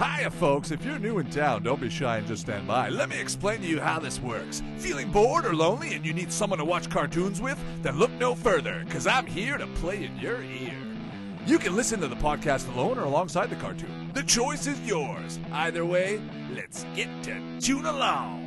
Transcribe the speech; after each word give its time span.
Hiya, 0.00 0.30
folks. 0.30 0.70
If 0.70 0.82
you're 0.82 0.98
new 0.98 1.18
in 1.18 1.28
town, 1.28 1.62
don't 1.62 1.78
be 1.78 1.90
shy 1.90 2.16
and 2.16 2.26
just 2.26 2.40
stand 2.40 2.66
by. 2.66 2.88
Let 2.88 3.10
me 3.10 3.20
explain 3.20 3.60
to 3.60 3.66
you 3.66 3.78
how 3.78 3.98
this 3.98 4.18
works. 4.18 4.62
Feeling 4.78 5.10
bored 5.10 5.44
or 5.44 5.54
lonely 5.54 5.92
and 5.92 6.06
you 6.06 6.14
need 6.14 6.32
someone 6.32 6.58
to 6.58 6.64
watch 6.64 6.88
cartoons 6.88 7.38
with? 7.38 7.58
Then 7.82 7.98
look 7.98 8.10
no 8.12 8.34
further, 8.34 8.82
because 8.86 9.06
I'm 9.06 9.26
here 9.26 9.58
to 9.58 9.66
play 9.66 10.04
in 10.04 10.16
your 10.16 10.42
ear. 10.42 10.72
You 11.44 11.58
can 11.58 11.76
listen 11.76 12.00
to 12.00 12.08
the 12.08 12.16
podcast 12.16 12.72
alone 12.72 12.98
or 12.98 13.04
alongside 13.04 13.50
the 13.50 13.56
cartoon. 13.56 14.10
The 14.14 14.22
choice 14.22 14.66
is 14.66 14.80
yours. 14.88 15.38
Either 15.52 15.84
way, 15.84 16.18
let's 16.54 16.86
get 16.96 17.08
to 17.24 17.60
tune 17.60 17.84
along. 17.84 18.40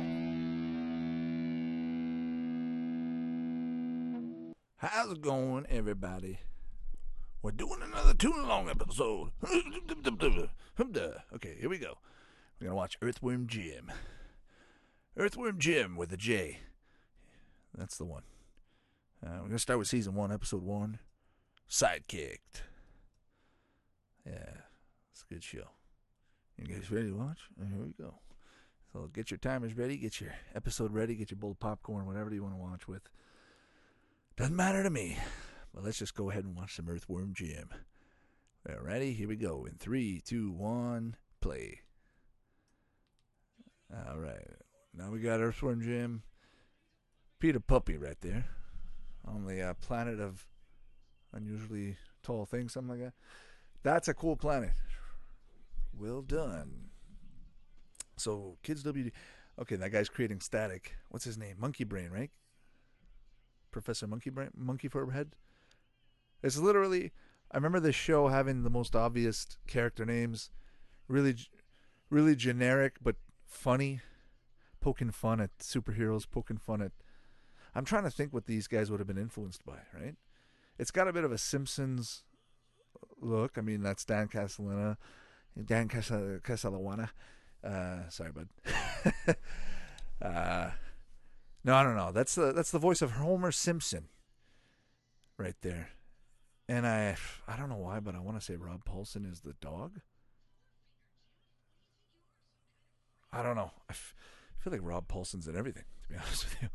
How's 4.78 5.12
it 5.12 5.22
going, 5.22 5.66
everybody? 5.70 6.40
We're 7.44 7.50
doing 7.50 7.82
another 7.82 8.14
tune 8.14 8.38
along 8.42 8.70
episode. 8.70 9.28
okay, 11.34 11.56
here 11.60 11.68
we 11.68 11.76
go. 11.76 11.98
We're 12.58 12.68
gonna 12.68 12.74
watch 12.74 12.96
Earthworm 13.02 13.48
Jim. 13.48 13.92
Earthworm 15.14 15.58
Jim 15.58 15.94
with 15.94 16.10
a 16.10 16.16
J. 16.16 16.60
That's 17.76 17.98
the 17.98 18.06
one. 18.06 18.22
Uh, 19.22 19.40
we're 19.42 19.48
gonna 19.48 19.58
start 19.58 19.78
with 19.78 19.88
season 19.88 20.14
one, 20.14 20.32
episode 20.32 20.62
one. 20.62 21.00
Sidekicked. 21.68 22.62
Yeah, 24.24 24.62
it's 25.12 25.26
a 25.30 25.34
good 25.34 25.44
show. 25.44 25.68
You 26.56 26.74
guys 26.74 26.90
ready 26.90 27.10
to 27.10 27.14
watch? 27.14 27.40
Here 27.58 27.78
we 27.78 27.92
go. 28.02 28.14
So 28.90 29.10
get 29.12 29.30
your 29.30 29.36
timers 29.36 29.76
ready, 29.76 29.98
get 29.98 30.18
your 30.18 30.32
episode 30.54 30.94
ready, 30.94 31.14
get 31.14 31.30
your 31.30 31.36
bowl 31.36 31.50
of 31.50 31.60
popcorn, 31.60 32.06
whatever 32.06 32.32
you 32.32 32.42
want 32.42 32.54
to 32.54 32.58
watch 32.58 32.88
with. 32.88 33.02
Doesn't 34.34 34.56
matter 34.56 34.82
to 34.82 34.88
me. 34.88 35.18
But 35.74 35.84
let's 35.84 35.98
just 35.98 36.14
go 36.14 36.30
ahead 36.30 36.44
and 36.44 36.54
watch 36.54 36.76
some 36.76 36.88
Earthworm 36.88 37.34
Jim. 37.34 37.70
Ready? 38.80 39.12
Here 39.12 39.28
we 39.28 39.36
go. 39.36 39.66
In 39.68 39.74
three, 39.76 40.22
two, 40.24 40.50
one, 40.52 41.16
play. 41.40 41.80
All 43.92 44.18
right. 44.18 44.46
Now 44.96 45.10
we 45.10 45.18
got 45.18 45.40
Earthworm 45.40 45.82
Jim. 45.82 46.22
Peter 47.40 47.60
Puppy 47.60 47.96
right 47.96 48.20
there. 48.20 48.46
On 49.26 49.46
the 49.46 49.60
uh, 49.60 49.74
planet 49.74 50.20
of 50.20 50.46
unusually 51.32 51.96
tall 52.22 52.46
things, 52.46 52.72
something 52.72 52.90
like 52.90 53.00
that. 53.00 53.14
That's 53.82 54.08
a 54.08 54.14
cool 54.14 54.36
planet. 54.36 54.72
Well 55.98 56.22
done. 56.22 56.90
So, 58.16 58.56
Kids 58.62 58.84
WB. 58.84 59.10
Okay, 59.60 59.76
that 59.76 59.90
guy's 59.90 60.08
creating 60.08 60.40
static. 60.40 60.96
What's 61.08 61.24
his 61.24 61.38
name? 61.38 61.56
Monkey 61.58 61.84
Brain, 61.84 62.10
right? 62.10 62.30
Professor 63.70 64.06
Monkey 64.06 64.30
Brain, 64.30 64.50
Monkey 64.56 64.88
Forehead. 64.88 65.34
It's 66.44 66.58
literally. 66.58 67.10
I 67.50 67.56
remember 67.56 67.80
this 67.80 67.94
show 67.94 68.28
having 68.28 68.62
the 68.62 68.70
most 68.70 68.94
obvious 68.94 69.46
character 69.66 70.04
names, 70.04 70.50
really, 71.08 71.34
really 72.10 72.36
generic 72.36 72.96
but 73.02 73.16
funny, 73.46 74.00
poking 74.80 75.10
fun 75.10 75.40
at 75.40 75.56
superheroes, 75.58 76.30
poking 76.30 76.58
fun 76.58 76.82
at. 76.82 76.92
I'm 77.74 77.86
trying 77.86 78.04
to 78.04 78.10
think 78.10 78.34
what 78.34 78.46
these 78.46 78.68
guys 78.68 78.90
would 78.90 79.00
have 79.00 79.06
been 79.06 79.18
influenced 79.18 79.64
by. 79.64 79.78
Right? 79.98 80.16
It's 80.78 80.90
got 80.90 81.08
a 81.08 81.12
bit 81.14 81.24
of 81.24 81.32
a 81.32 81.38
Simpsons 81.38 82.24
look. 83.20 83.56
I 83.56 83.62
mean, 83.62 83.82
that's 83.82 84.04
Dan 84.04 84.28
Castellana, 84.28 84.98
Dan 85.64 85.88
Castellana. 85.88 87.10
Uh, 87.64 88.08
sorry, 88.10 88.32
bud. 88.32 88.48
uh, 90.20 90.70
no, 91.64 91.74
I 91.74 91.82
don't 91.82 91.96
know. 91.96 92.12
That's 92.12 92.34
the 92.34 92.52
that's 92.52 92.70
the 92.70 92.78
voice 92.78 93.00
of 93.00 93.12
Homer 93.12 93.50
Simpson, 93.50 94.08
right 95.38 95.56
there. 95.62 95.92
And 96.68 96.86
I 96.86 97.16
I 97.46 97.56
don't 97.56 97.68
know 97.68 97.76
why, 97.76 98.00
but 98.00 98.14
I 98.14 98.20
want 98.20 98.38
to 98.38 98.44
say 98.44 98.56
Rob 98.56 98.84
Paulsen 98.84 99.30
is 99.30 99.40
the 99.40 99.54
dog. 99.60 100.00
I 103.32 103.42
don't 103.42 103.56
know. 103.56 103.72
I, 103.88 103.92
f- 103.92 104.14
I 104.58 104.62
feel 104.62 104.72
like 104.72 104.80
Rob 104.82 105.08
Paulsen's 105.08 105.48
in 105.48 105.56
everything. 105.56 105.84
To 106.04 106.08
be 106.08 106.14
honest 106.24 106.44
with 106.44 106.62
you, 106.62 106.68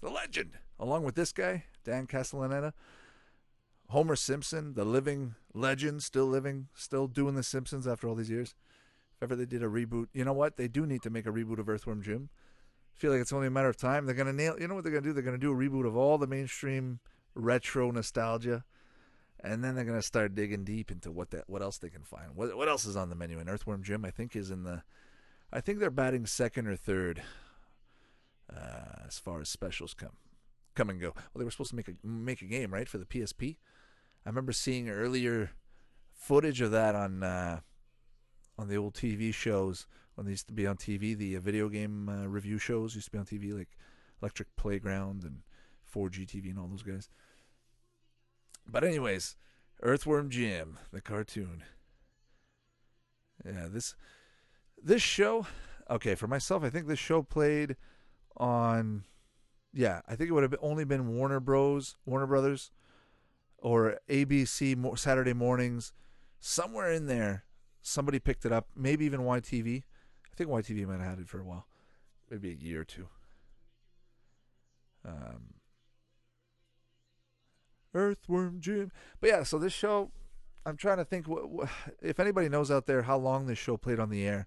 the 0.00 0.10
legend, 0.10 0.52
along 0.78 1.04
with 1.04 1.14
this 1.16 1.32
guy 1.32 1.64
Dan 1.84 2.06
Castellaneta. 2.06 2.72
Homer 3.88 4.14
Simpson, 4.14 4.74
the 4.74 4.84
living 4.84 5.34
legend, 5.52 6.04
still 6.04 6.26
living, 6.26 6.68
still 6.74 7.08
doing 7.08 7.34
The 7.34 7.42
Simpsons 7.42 7.88
after 7.88 8.06
all 8.06 8.14
these 8.14 8.30
years. 8.30 8.54
If 9.16 9.24
ever 9.24 9.34
they 9.34 9.46
did 9.46 9.64
a 9.64 9.66
reboot, 9.66 10.06
you 10.12 10.24
know 10.24 10.32
what? 10.32 10.56
They 10.56 10.68
do 10.68 10.86
need 10.86 11.02
to 11.02 11.10
make 11.10 11.26
a 11.26 11.32
reboot 11.32 11.58
of 11.58 11.68
Earthworm 11.68 12.00
Jim. 12.00 12.30
I 12.94 12.98
feel 13.00 13.10
like 13.10 13.20
it's 13.20 13.32
only 13.32 13.48
a 13.48 13.50
matter 13.50 13.68
of 13.68 13.76
time. 13.76 14.06
They're 14.06 14.14
gonna 14.14 14.32
nail. 14.32 14.54
You 14.60 14.68
know 14.68 14.76
what 14.76 14.84
they're 14.84 14.92
gonna 14.92 15.02
do? 15.02 15.12
They're 15.12 15.24
gonna 15.24 15.38
do 15.38 15.50
a 15.52 15.56
reboot 15.56 15.86
of 15.88 15.96
all 15.96 16.18
the 16.18 16.28
mainstream 16.28 17.00
retro 17.34 17.90
nostalgia, 17.90 18.64
and 19.42 19.64
then 19.64 19.74
they're 19.74 19.84
gonna 19.84 20.02
start 20.02 20.34
digging 20.34 20.64
deep 20.64 20.90
into 20.90 21.10
what 21.10 21.30
that 21.30 21.48
what 21.48 21.62
else 21.62 21.78
they 21.78 21.90
can 21.90 22.02
find. 22.02 22.34
What 22.34 22.56
what 22.56 22.68
else 22.68 22.84
is 22.84 22.96
on 22.96 23.10
the 23.10 23.16
menu? 23.16 23.38
And 23.38 23.48
Earthworm 23.48 23.82
Jim, 23.82 24.04
I 24.04 24.10
think, 24.10 24.36
is 24.36 24.50
in 24.50 24.64
the. 24.64 24.82
I 25.52 25.60
think 25.60 25.80
they're 25.80 25.90
batting 25.90 26.26
second 26.26 26.68
or 26.68 26.76
third 26.76 27.22
uh, 28.54 29.06
as 29.06 29.18
far 29.18 29.40
as 29.40 29.48
specials 29.48 29.94
come 29.94 30.16
come 30.74 30.90
and 30.90 31.00
go. 31.00 31.12
Well, 31.14 31.38
they 31.38 31.44
were 31.44 31.50
supposed 31.50 31.70
to 31.70 31.76
make 31.76 31.88
a 31.88 31.94
make 32.04 32.42
a 32.42 32.46
game 32.46 32.72
right 32.72 32.88
for 32.88 32.98
the 32.98 33.04
PSP. 33.04 33.56
I 34.24 34.28
remember 34.28 34.52
seeing 34.52 34.88
earlier 34.88 35.50
footage 36.12 36.60
of 36.60 36.70
that 36.70 36.94
on 36.94 37.22
uh, 37.22 37.60
on 38.58 38.68
the 38.68 38.76
old 38.76 38.94
TV 38.94 39.32
shows 39.32 39.86
when 40.14 40.26
they 40.26 40.32
used 40.32 40.48
to 40.48 40.52
be 40.52 40.66
on 40.66 40.76
TV. 40.76 41.16
The 41.16 41.36
uh, 41.36 41.40
video 41.40 41.68
game 41.68 42.08
uh, 42.08 42.26
review 42.26 42.58
shows 42.58 42.94
used 42.94 43.06
to 43.06 43.12
be 43.12 43.18
on 43.18 43.24
TV, 43.24 43.56
like 43.56 43.76
Electric 44.22 44.54
Playground 44.56 45.24
and 45.24 45.40
4G 45.92 46.26
TV 46.26 46.50
and 46.50 46.58
all 46.58 46.68
those 46.68 46.82
guys. 46.82 47.08
But 48.70 48.84
anyways, 48.84 49.36
Earthworm 49.82 50.30
Jim, 50.30 50.78
the 50.92 51.00
cartoon. 51.00 51.64
Yeah, 53.44 53.68
this 53.70 53.94
this 54.82 55.02
show. 55.02 55.46
Okay, 55.88 56.14
for 56.14 56.28
myself, 56.28 56.62
I 56.62 56.70
think 56.70 56.86
this 56.86 56.98
show 56.98 57.22
played 57.22 57.76
on. 58.36 59.04
Yeah, 59.72 60.00
I 60.08 60.16
think 60.16 60.30
it 60.30 60.32
would 60.32 60.42
have 60.42 60.54
only 60.60 60.84
been 60.84 61.16
Warner 61.16 61.40
Bros. 61.40 61.96
Warner 62.04 62.26
Brothers 62.26 62.70
or 63.60 63.98
ABC 64.08 64.98
Saturday 64.98 65.32
mornings, 65.32 65.92
somewhere 66.40 66.90
in 66.90 67.06
there, 67.06 67.44
somebody 67.82 68.18
picked 68.18 68.44
it 68.44 68.52
up. 68.52 68.68
Maybe 68.74 69.04
even 69.04 69.20
YTV. 69.20 69.82
I 70.32 70.36
think 70.36 70.50
YTV 70.50 70.86
might 70.86 71.00
have 71.00 71.10
had 71.10 71.18
it 71.20 71.28
for 71.28 71.40
a 71.40 71.44
while, 71.44 71.66
maybe 72.30 72.50
a 72.50 72.54
year 72.54 72.80
or 72.80 72.84
two. 72.84 73.08
Um, 75.04 75.54
Earthworm 77.94 78.60
Jim. 78.60 78.92
But 79.20 79.30
yeah, 79.30 79.42
so 79.42 79.58
this 79.58 79.72
show, 79.72 80.10
I'm 80.64 80.76
trying 80.76 80.98
to 80.98 81.04
think 81.04 81.26
if 82.00 82.20
anybody 82.20 82.48
knows 82.48 82.70
out 82.70 82.86
there 82.86 83.02
how 83.02 83.18
long 83.18 83.46
this 83.46 83.58
show 83.58 83.76
played 83.76 84.00
on 84.00 84.10
the 84.10 84.26
air, 84.26 84.46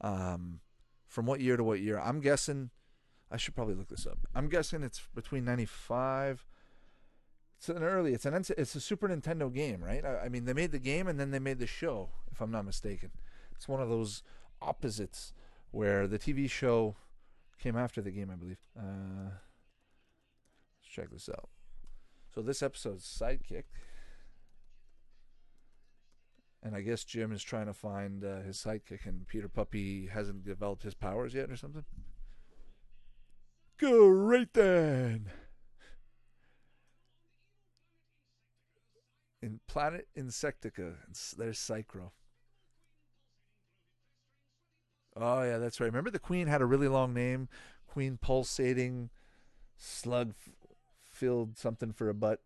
um, 0.00 0.60
from 1.06 1.26
what 1.26 1.40
year 1.40 1.56
to 1.56 1.64
what 1.64 1.80
year. 1.80 1.98
I'm 1.98 2.20
guessing. 2.20 2.70
I 3.30 3.36
should 3.36 3.54
probably 3.54 3.74
look 3.74 3.88
this 3.88 4.06
up. 4.06 4.18
I'm 4.34 4.48
guessing 4.48 4.82
it's 4.82 5.02
between 5.14 5.44
95 5.44 6.46
it's 7.58 7.68
an 7.68 7.82
early. 7.82 8.14
It's 8.14 8.24
an 8.24 8.34
it's 8.56 8.74
a 8.76 8.80
Super 8.80 9.08
Nintendo 9.08 9.52
game, 9.52 9.82
right? 9.82 10.04
I, 10.04 10.26
I, 10.26 10.28
mean, 10.28 10.44
they 10.44 10.52
made 10.52 10.70
the 10.70 10.78
game 10.78 11.08
and 11.08 11.18
then 11.18 11.32
they 11.32 11.40
made 11.40 11.58
the 11.58 11.66
show, 11.66 12.10
if 12.30 12.40
I'm 12.40 12.52
not 12.52 12.64
mistaken. 12.64 13.10
It's 13.56 13.66
one 13.66 13.82
of 13.82 13.88
those 13.88 14.22
opposites 14.62 15.32
where 15.72 16.06
the 16.06 16.20
TV 16.20 16.48
show 16.48 16.94
came 17.58 17.76
after 17.76 18.00
the 18.00 18.12
game, 18.12 18.30
I 18.30 18.36
believe. 18.36 18.58
Uh, 18.78 19.30
let's 20.78 20.88
check 20.88 21.10
this 21.10 21.28
out. 21.28 21.48
So 22.34 22.42
this 22.42 22.62
episode's 22.62 23.04
sidekick, 23.04 23.64
and 26.62 26.74
I 26.74 26.82
guess 26.82 27.04
Jim 27.04 27.32
is 27.32 27.42
trying 27.42 27.66
to 27.66 27.74
find 27.74 28.24
uh, 28.24 28.40
his 28.42 28.58
sidekick, 28.58 29.06
and 29.06 29.26
Peter 29.26 29.48
Puppy 29.48 30.06
hasn't 30.06 30.44
developed 30.44 30.82
his 30.82 30.94
powers 30.94 31.34
yet, 31.34 31.50
or 31.50 31.56
something. 31.56 31.84
Great 33.78 34.52
then. 34.54 35.30
in 39.42 39.60
Planet 39.66 40.08
Insectica. 40.16 40.94
There's 41.36 41.58
Psy-Crow. 41.58 42.12
Oh 45.16 45.42
yeah, 45.42 45.58
that's 45.58 45.80
right. 45.80 45.86
Remember 45.86 46.10
the 46.10 46.18
Queen 46.18 46.46
had 46.46 46.62
a 46.62 46.66
really 46.66 46.88
long 46.88 47.12
name, 47.12 47.48
Queen 47.86 48.18
Pulsating, 48.20 49.10
Slug 49.76 50.34
filled 51.18 51.58
something 51.58 51.92
for 51.92 52.08
a 52.08 52.14
butt. 52.14 52.40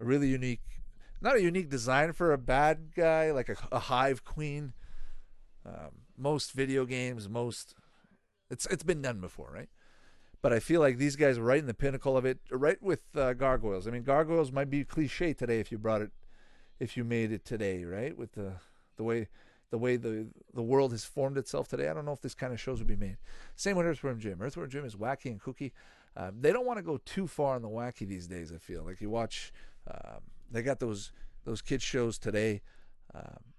A 0.00 0.04
really 0.04 0.28
unique, 0.28 0.82
not 1.20 1.36
a 1.36 1.42
unique 1.42 1.70
design 1.70 2.12
for 2.12 2.32
a 2.32 2.38
bad 2.38 2.94
guy 2.96 3.30
like 3.30 3.48
a, 3.48 3.56
a 3.70 3.78
hive 3.78 4.24
queen. 4.24 4.72
Um, 5.64 6.02
most 6.16 6.52
video 6.52 6.84
games, 6.84 7.28
most 7.28 7.74
it's 8.50 8.66
it's 8.66 8.82
been 8.82 9.02
done 9.02 9.20
before, 9.20 9.50
right? 9.52 9.68
but 10.44 10.52
I 10.52 10.60
feel 10.60 10.82
like 10.82 10.98
these 10.98 11.16
guys 11.16 11.38
are 11.38 11.42
right 11.42 11.58
in 11.58 11.64
the 11.64 11.72
pinnacle 11.72 12.18
of 12.18 12.26
it, 12.26 12.38
right 12.50 12.76
with 12.82 13.00
uh, 13.16 13.32
gargoyles. 13.32 13.88
I 13.88 13.90
mean, 13.90 14.02
gargoyles 14.02 14.52
might 14.52 14.68
be 14.68 14.84
cliche 14.84 15.32
today 15.32 15.58
if 15.58 15.72
you 15.72 15.78
brought 15.78 16.02
it, 16.02 16.10
if 16.78 16.98
you 16.98 17.02
made 17.02 17.32
it 17.32 17.46
today, 17.46 17.82
right? 17.82 18.14
With 18.14 18.32
the 18.32 18.56
the 18.98 19.04
way 19.04 19.28
the 19.70 19.78
way 19.78 19.96
the 19.96 20.26
the 20.52 20.62
world 20.62 20.92
has 20.92 21.02
formed 21.02 21.38
itself 21.38 21.66
today. 21.66 21.88
I 21.88 21.94
don't 21.94 22.04
know 22.04 22.12
if 22.12 22.20
this 22.20 22.34
kind 22.34 22.52
of 22.52 22.60
shows 22.60 22.78
would 22.78 22.86
be 22.86 22.94
made. 22.94 23.16
Same 23.56 23.74
with 23.78 23.86
Earthworm 23.86 24.20
Jim. 24.20 24.42
Earthworm 24.42 24.68
Jim 24.68 24.84
is 24.84 24.96
wacky 24.96 25.30
and 25.30 25.40
kooky. 25.40 25.72
Uh, 26.16 26.30
they 26.38 26.52
don't 26.52 26.66
want 26.66 26.78
to 26.78 26.82
go 26.82 26.98
too 27.04 27.26
far 27.26 27.56
in 27.56 27.62
the 27.62 27.68
wacky 27.68 28.06
these 28.06 28.26
days. 28.26 28.52
I 28.52 28.58
feel 28.58 28.84
like 28.84 29.00
you 29.00 29.10
watch, 29.10 29.52
um, 29.90 30.20
they 30.50 30.62
got 30.62 30.80
those 30.80 31.12
those 31.44 31.60
kids 31.60 31.82
shows 31.82 32.18
today. 32.18 32.62
Um, 33.14 33.52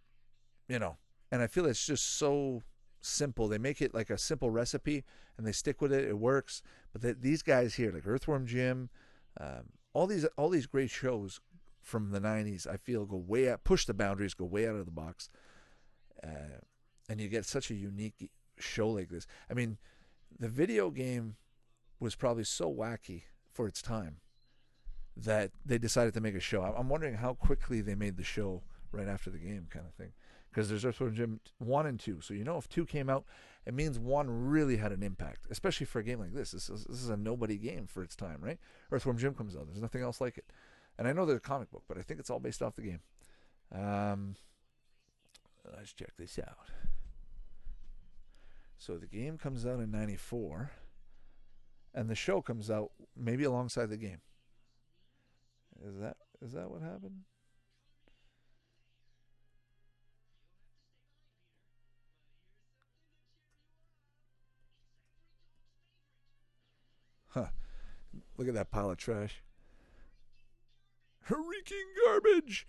you 0.67 0.79
know, 0.79 0.97
and 1.31 1.41
I 1.41 1.47
feel 1.47 1.65
it's 1.65 1.85
just 1.85 2.17
so 2.17 2.63
simple. 3.01 3.47
They 3.47 3.57
make 3.57 3.81
it 3.81 3.93
like 3.93 4.09
a 4.09 4.17
simple 4.17 4.49
recipe 4.49 5.03
and 5.37 5.45
they 5.45 5.51
stick 5.51 5.81
with 5.81 5.93
it. 5.93 6.05
It 6.05 6.17
works. 6.17 6.61
But 6.91 7.01
the, 7.01 7.13
these 7.13 7.41
guys 7.41 7.75
here, 7.75 7.91
like 7.91 8.07
Earthworm 8.07 8.45
Jim, 8.47 8.89
um, 9.39 9.69
all 9.93 10.07
these 10.07 10.25
all 10.37 10.49
these 10.49 10.65
great 10.65 10.89
shows 10.89 11.39
from 11.81 12.11
the 12.11 12.19
'90s, 12.19 12.67
I 12.67 12.77
feel 12.77 13.05
go 13.05 13.17
way 13.17 13.49
out, 13.49 13.63
push 13.63 13.85
the 13.85 13.93
boundaries, 13.93 14.33
go 14.33 14.45
way 14.45 14.67
out 14.67 14.75
of 14.75 14.85
the 14.85 14.91
box, 14.91 15.29
uh, 16.23 16.59
and 17.09 17.19
you 17.19 17.27
get 17.27 17.45
such 17.45 17.69
a 17.69 17.75
unique 17.75 18.31
show 18.57 18.89
like 18.89 19.09
this. 19.09 19.27
I 19.49 19.53
mean, 19.53 19.77
the 20.37 20.49
video 20.49 20.89
game 20.89 21.35
was 22.05 22.15
probably 22.15 22.43
so 22.43 22.71
wacky 22.71 23.23
for 23.51 23.67
its 23.67 23.81
time 23.81 24.17
that 25.17 25.49
they 25.65 25.79
decided 25.79 26.13
to 26.13 26.21
make 26.21 26.35
a 26.35 26.39
show. 26.39 26.61
I'm 26.61 26.87
wondering 26.87 27.15
how 27.15 27.33
quickly 27.33 27.81
they 27.81 27.95
made 27.95 28.15
the 28.15 28.23
show 28.23 28.61
right 28.91 29.07
after 29.07 29.31
the 29.31 29.39
game, 29.39 29.65
kind 29.71 29.87
of 29.87 29.93
thing. 29.95 30.13
Because 30.51 30.69
there's 30.69 30.85
Earthworm 30.85 31.15
Jim 31.15 31.39
1 31.57 31.85
and 31.87 31.99
2. 31.99 32.21
So 32.21 32.35
you 32.35 32.43
know 32.43 32.57
if 32.57 32.69
2 32.69 32.85
came 32.85 33.09
out, 33.09 33.25
it 33.65 33.73
means 33.73 33.97
1 33.97 34.29
really 34.29 34.77
had 34.77 34.91
an 34.91 35.01
impact, 35.01 35.47
especially 35.49 35.87
for 35.87 35.97
a 35.97 36.03
game 36.03 36.19
like 36.19 36.33
this. 36.33 36.51
This 36.51 36.69
is, 36.69 36.85
this 36.85 37.01
is 37.01 37.09
a 37.09 37.17
nobody 37.17 37.57
game 37.57 37.87
for 37.87 38.03
its 38.03 38.15
time, 38.15 38.37
right? 38.39 38.59
Earthworm 38.91 39.17
Jim 39.17 39.33
comes 39.33 39.55
out. 39.55 39.65
There's 39.65 39.81
nothing 39.81 40.03
else 40.03 40.21
like 40.21 40.37
it. 40.37 40.45
And 40.99 41.07
I 41.07 41.13
know 41.13 41.25
there's 41.25 41.37
a 41.37 41.41
comic 41.41 41.71
book, 41.71 41.83
but 41.87 41.97
I 41.97 42.03
think 42.03 42.19
it's 42.19 42.29
all 42.29 42.39
based 42.39 42.61
off 42.61 42.75
the 42.75 42.83
game. 42.83 42.99
Um, 43.73 44.35
let's 45.75 45.91
check 45.91 46.13
this 46.19 46.37
out. 46.37 46.69
So 48.77 48.97
the 48.97 49.07
game 49.07 49.39
comes 49.39 49.65
out 49.65 49.79
in 49.79 49.89
94 49.89 50.71
and 51.95 52.09
the 52.09 52.15
show 52.15 52.41
comes 52.41 52.69
out 52.69 52.91
maybe 53.15 53.45
alongside 53.45 53.89
the 53.89 53.97
game. 53.97 54.19
Is 55.83 55.97
that 55.99 56.17
is 56.41 56.51
that 56.51 56.69
what 56.69 56.81
happened? 56.81 57.21
Huh. 67.29 67.47
Look 68.37 68.47
at 68.47 68.53
that 68.53 68.71
pile 68.71 68.91
of 68.91 68.97
trash. 68.97 69.41
Reeking 71.29 71.85
garbage. 72.05 72.67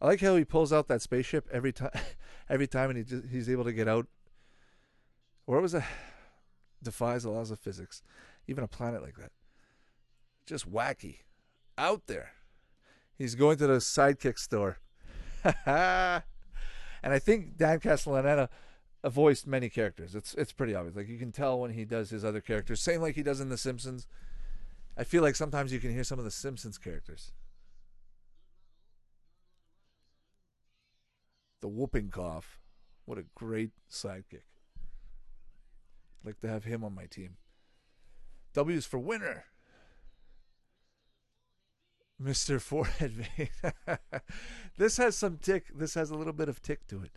I 0.00 0.06
like 0.06 0.20
how 0.20 0.36
he 0.36 0.44
pulls 0.44 0.72
out 0.72 0.86
that 0.88 1.02
spaceship 1.02 1.48
every 1.52 1.72
time, 1.72 1.90
every 2.48 2.68
time, 2.68 2.90
and 2.90 2.98
he 2.98 3.04
just, 3.04 3.26
he's 3.28 3.50
able 3.50 3.64
to 3.64 3.72
get 3.72 3.88
out. 3.88 4.06
Where 5.44 5.60
was 5.60 5.72
that? 5.72 5.86
Defies 6.82 7.24
the 7.24 7.30
laws 7.30 7.50
of 7.50 7.58
physics. 7.58 8.02
Even 8.46 8.64
a 8.64 8.68
planet 8.68 9.02
like 9.02 9.16
that. 9.16 9.32
Just 10.46 10.70
wacky. 10.70 11.18
Out 11.76 12.06
there. 12.06 12.32
He's 13.16 13.34
going 13.34 13.58
to 13.58 13.66
the 13.66 13.74
sidekick 13.74 14.38
store. 14.38 14.78
and 15.66 16.22
I 17.02 17.18
think 17.18 17.56
Dan 17.56 17.80
Castellaneta 17.80 18.48
voiced 19.04 19.46
many 19.46 19.68
characters. 19.68 20.14
It's 20.14 20.34
it's 20.34 20.52
pretty 20.52 20.74
obvious. 20.74 20.96
Like 20.96 21.08
you 21.08 21.18
can 21.18 21.32
tell 21.32 21.58
when 21.58 21.72
he 21.72 21.84
does 21.84 22.10
his 22.10 22.24
other 22.24 22.40
characters, 22.40 22.80
same 22.80 23.00
like 23.00 23.14
he 23.14 23.22
does 23.22 23.40
in 23.40 23.48
The 23.48 23.58
Simpsons. 23.58 24.06
I 24.96 25.04
feel 25.04 25.22
like 25.22 25.36
sometimes 25.36 25.72
you 25.72 25.78
can 25.78 25.92
hear 25.92 26.04
some 26.04 26.18
of 26.18 26.24
the 26.24 26.30
Simpsons 26.30 26.78
characters. 26.78 27.32
The 31.60 31.68
whooping 31.68 32.10
cough. 32.10 32.58
What 33.04 33.18
a 33.18 33.24
great 33.34 33.70
sidekick. 33.90 34.42
Like 36.24 36.40
to 36.40 36.48
have 36.48 36.64
him 36.64 36.84
on 36.84 36.94
my 36.94 37.06
team. 37.06 37.36
W's 38.54 38.86
for 38.86 38.98
winner. 38.98 39.44
Mr. 42.20 42.60
Forehead 42.60 43.12
Vein. 43.12 43.48
this 44.76 44.96
has 44.96 45.16
some 45.16 45.38
tick. 45.38 45.66
This 45.74 45.94
has 45.94 46.10
a 46.10 46.16
little 46.16 46.32
bit 46.32 46.48
of 46.48 46.60
tick 46.60 46.86
to 46.88 47.02
it. 47.02 47.12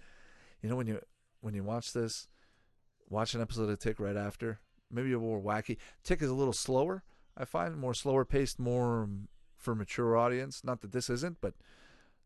You 0.62 0.70
know 0.70 0.76
when 0.76 0.88
you 0.88 1.02
when 1.42 1.56
you 1.56 1.64
watch 1.64 1.94
this, 1.94 2.28
watch 3.10 3.34
an 3.34 3.42
episode 3.42 3.70
of 3.70 3.80
Tick 3.80 4.00
right 4.00 4.16
after. 4.16 4.60
Maybe 4.90 5.14
a 5.14 5.20
more 5.20 5.42
wacky. 5.42 5.78
Tick 6.04 6.22
is 6.22 6.30
a 6.30 6.36
little 6.36 6.54
slower. 6.54 7.04
I 7.38 7.46
find 7.46 7.78
more 7.78 7.94
slower 7.94 8.26
paced, 8.26 8.60
more 8.60 9.10
for 9.58 9.74
mature 9.74 10.18
audience. 10.18 10.64
Not 10.64 10.82
that 10.82 10.92
this 10.92 11.10
isn't, 11.10 11.38
but 11.42 11.54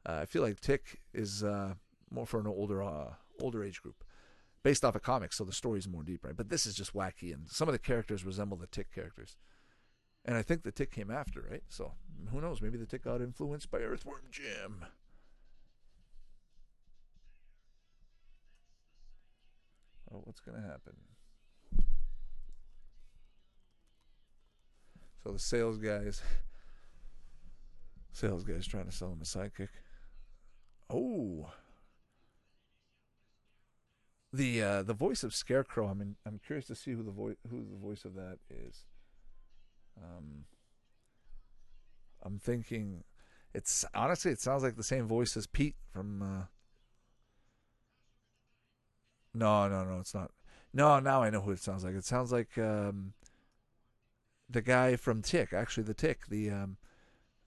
uh, 0.06 0.20
I 0.22 0.26
feel 0.26 0.42
like 0.42 0.60
Tick 0.60 1.02
is 1.14 1.44
uh, 1.44 1.76
more 2.10 2.26
for 2.26 2.40
an 2.40 2.48
older 2.48 2.84
uh, 2.84 3.14
older 3.40 3.64
age 3.64 3.82
group, 3.82 4.04
based 4.66 4.84
off 4.84 4.96
of 4.96 5.04
comics. 5.04 5.38
So 5.38 5.44
the 5.44 5.54
story's 5.54 5.88
more 5.88 6.02
deep, 6.02 6.26
right? 6.26 6.36
But 6.36 6.50
this 6.50 6.66
is 6.66 6.74
just 6.74 6.96
wacky, 6.96 7.32
and 7.32 7.48
some 7.48 7.70
of 7.70 7.74
the 7.74 7.80
characters 7.80 8.26
resemble 8.26 8.58
the 8.58 8.66
Tick 8.66 8.92
characters. 8.92 9.38
And 10.26 10.36
I 10.36 10.42
think 10.42 10.64
the 10.64 10.72
Tick 10.72 10.92
came 10.92 11.12
after, 11.12 11.46
right? 11.52 11.62
So 11.70 11.92
who 12.32 12.42
knows? 12.42 12.64
Maybe 12.64 12.80
the 12.80 12.88
Tick 12.88 13.04
got 13.04 13.22
influenced 13.22 13.70
by 13.70 13.78
Earthworm 13.78 14.24
Jim. 14.32 14.84
Oh, 20.12 20.22
what's 20.24 20.40
going 20.40 20.60
to 20.60 20.68
happen? 20.68 20.96
So 25.24 25.32
the 25.32 25.38
sales 25.38 25.78
guys, 25.78 26.24
sales 28.14 28.44
guys 28.44 28.66
trying 28.66 28.86
to 28.86 28.92
sell 28.92 29.12
him 29.12 29.22
a 29.22 29.26
sidekick. 29.26 29.70
Oh, 30.90 31.52
the 34.34 34.62
uh, 34.62 34.84
the 34.84 34.94
voice 34.94 35.24
of 35.24 35.34
Scarecrow. 35.34 35.88
I 35.90 35.94
mean, 35.94 36.16
I'm 36.26 36.40
curious 36.46 36.68
to 36.68 36.76
see 36.76 36.92
who 36.92 37.04
the 37.04 37.12
voice 37.12 37.38
who 37.50 37.66
the 37.70 37.78
voice 37.78 38.06
of 38.06 38.16
that 38.16 38.38
is. 38.50 38.86
Um, 39.98 40.46
I'm 42.24 42.40
thinking, 42.40 43.04
it's 43.54 43.86
honestly 43.94 44.32
it 44.32 44.42
sounds 44.42 44.64
like 44.64 44.76
the 44.76 44.84
same 44.84 45.08
voice 45.08 45.38
as 45.38 45.48
Pete 45.48 45.76
from. 45.92 46.22
Uh, 46.22 46.46
no, 49.34 49.68
no, 49.68 49.84
no, 49.84 50.00
it's 50.00 50.14
not. 50.14 50.32
No, 50.74 51.00
now 51.00 51.24
I 51.24 51.30
know 51.30 51.42
who 51.42 51.52
it 51.52 51.60
sounds 51.60 51.84
like. 51.84 51.96
It 51.96 52.06
sounds 52.06 52.32
like 52.32 52.58
um, 52.58 53.14
the 54.50 54.62
guy 54.62 54.96
from 54.96 55.22
Tick, 55.22 55.54
actually 55.54 55.84
the 55.84 55.94
Tick, 55.94 56.28
the 56.28 56.50
um, 56.50 56.78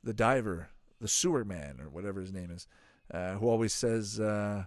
the 0.03 0.15
diver, 0.15 0.71
the 1.01 1.09
sewer 1.09 1.45
man 1.45 1.79
or 1.81 1.89
whatever 1.89 2.21
his 2.21 2.33
name 2.33 2.51
is, 2.51 2.67
uh, 3.13 3.35
who 3.35 3.49
always 3.49 3.73
says, 3.73 4.21
uh, 4.21 4.65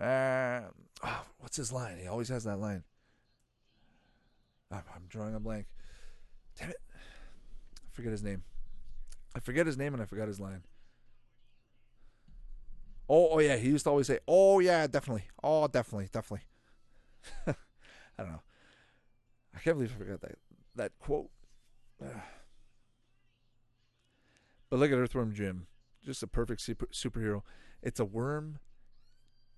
uh, 0.00 0.60
oh, 1.04 1.24
"What's 1.38 1.56
his 1.56 1.72
line?" 1.72 1.98
He 1.98 2.06
always 2.06 2.28
has 2.28 2.44
that 2.44 2.58
line. 2.58 2.82
I'm, 4.70 4.82
I'm 4.94 5.04
drawing 5.08 5.34
a 5.34 5.40
blank. 5.40 5.66
Damn 6.58 6.70
it! 6.70 6.80
I 6.94 7.88
forget 7.92 8.12
his 8.12 8.22
name. 8.22 8.42
I 9.34 9.40
forget 9.40 9.66
his 9.66 9.76
name 9.76 9.92
and 9.92 10.02
I 10.02 10.06
forgot 10.06 10.28
his 10.28 10.40
line. 10.40 10.62
Oh, 13.08 13.28
oh 13.32 13.38
yeah, 13.38 13.56
he 13.56 13.68
used 13.68 13.84
to 13.84 13.90
always 13.90 14.06
say, 14.06 14.18
"Oh 14.26 14.58
yeah, 14.58 14.86
definitely. 14.86 15.24
Oh, 15.42 15.68
definitely, 15.68 16.08
definitely." 16.12 16.46
I 17.46 18.22
don't 18.22 18.32
know. 18.32 18.42
I 19.54 19.58
can't 19.60 19.76
believe 19.76 19.92
I 19.94 19.98
forgot 19.98 20.20
that 20.22 20.38
that 20.74 20.92
quote. 20.98 21.30
but 22.00 22.12
look 24.70 24.90
at 24.90 24.98
Earthworm 24.98 25.32
Jim, 25.32 25.66
just 26.04 26.22
a 26.22 26.26
perfect 26.26 26.60
super, 26.60 26.86
superhero. 26.86 27.42
It's 27.82 28.00
a 28.00 28.04
worm 28.04 28.58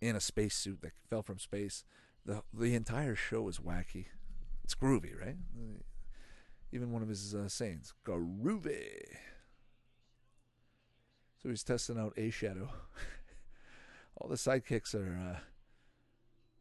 in 0.01 0.17
a 0.17 0.21
spacesuit 0.21 0.83
that 0.83 0.93
fell 1.09 1.23
from 1.23 1.39
space. 1.39 1.85
the 2.25 2.43
The 2.53 2.75
entire 2.75 3.15
show 3.15 3.49
is 3.49 3.59
wacky. 3.59 4.07
It's 4.65 4.75
groovy, 4.75 5.19
right? 5.19 5.37
Even 6.73 6.93
one 6.93 7.03
of 7.03 7.09
his 7.09 7.35
uh, 7.35 7.49
sayings, 7.49 7.95
groovy. 8.05 9.17
So 11.43 11.49
he's 11.49 11.63
testing 11.65 11.99
out 11.99 12.13
a 12.17 12.31
shadow. 12.31 12.69
All 14.21 14.29
the 14.29 14.37
sidekicks 14.37 14.95
are 14.95 15.19
uh, 15.19 15.39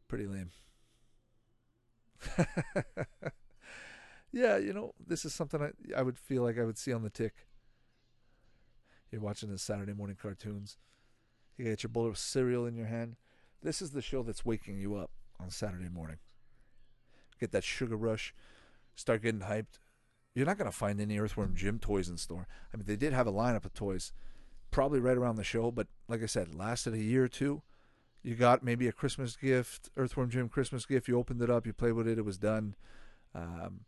pretty 0.08 0.28
lame. 0.28 0.52
yeah, 4.32 4.58
you 4.58 4.74
know, 4.74 4.94
this 5.06 5.26
is 5.26 5.34
something 5.34 5.62
I, 5.62 5.72
I 6.00 6.04
would 6.04 6.18
feel 6.18 6.44
like 6.44 6.58
I 6.60 6.64
would 6.64 6.78
see 6.78 6.94
on 6.94 7.04
the 7.04 7.10
tick. 7.10 7.34
You're 9.12 9.22
watching 9.22 9.50
the 9.50 9.58
Saturday 9.58 9.94
morning 9.94 10.18
cartoons. 10.22 10.78
You 11.58 11.66
get 11.66 11.84
your 11.84 11.90
bowl 11.90 12.08
of 12.08 12.18
cereal 12.18 12.66
in 12.66 12.76
your 12.76 12.86
hand. 12.88 13.16
This 13.62 13.82
is 13.82 13.92
the 13.92 14.02
show 14.02 14.24
that's 14.24 14.46
waking 14.46 14.78
you 14.78 14.96
up 14.96 15.12
on 15.40 15.50
Saturday 15.50 15.90
morning. 15.90 16.18
Get 17.40 17.52
that 17.52 17.64
sugar 17.64 17.96
rush, 17.96 18.34
start 18.96 19.22
getting 19.22 19.42
hyped. 19.42 19.80
You're 20.34 20.46
not 20.46 20.58
going 20.58 20.70
to 20.70 20.78
find 20.78 21.02
any 21.02 21.20
Earthworm 21.20 21.56
Jim 21.56 21.80
toys 21.80 22.10
in 22.10 22.18
store. 22.18 22.48
I 22.74 22.78
mean, 22.78 22.86
they 22.86 22.96
did 22.96 23.14
have 23.14 23.28
a 23.28 23.34
lineup 23.34 23.66
of 23.66 23.74
toys 23.74 24.14
probably 24.70 25.00
right 25.00 25.18
around 25.18 25.38
the 25.38 25.44
show, 25.44 25.72
but 25.72 25.88
like 26.08 26.22
I 26.22 26.28
said, 26.28 26.54
lasted 26.54 26.94
a 26.94 27.00
year 27.00 27.24
or 27.24 27.28
two. 27.28 27.64
You 28.24 28.36
got 28.36 28.64
maybe 28.64 28.88
a 28.88 28.92
Christmas 28.92 29.36
gift, 29.36 29.90
Earthworm 29.96 30.30
Jim 30.30 30.50
Christmas 30.50 30.86
gift. 30.86 31.08
You 31.08 31.18
opened 31.18 31.42
it 31.42 31.50
up, 31.50 31.66
you 31.66 31.74
played 31.74 31.94
with 31.94 32.08
it, 32.08 32.18
it 32.18 32.26
was 32.26 32.38
done. 32.38 32.76
Um, 33.34 33.82